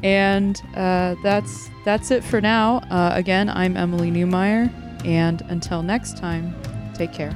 And 0.03 0.61
uh, 0.75 1.15
that's 1.23 1.69
that's 1.85 2.11
it 2.11 2.25
for 2.25 2.41
now. 2.41 2.79
Uh, 2.91 3.11
again, 3.13 3.47
I'm 3.47 3.77
Emily 3.77 4.11
Neumeier, 4.11 4.69
and 5.05 5.41
until 5.47 5.81
next 5.81 6.17
time, 6.17 6.53
take 6.93 7.13
care. 7.13 7.33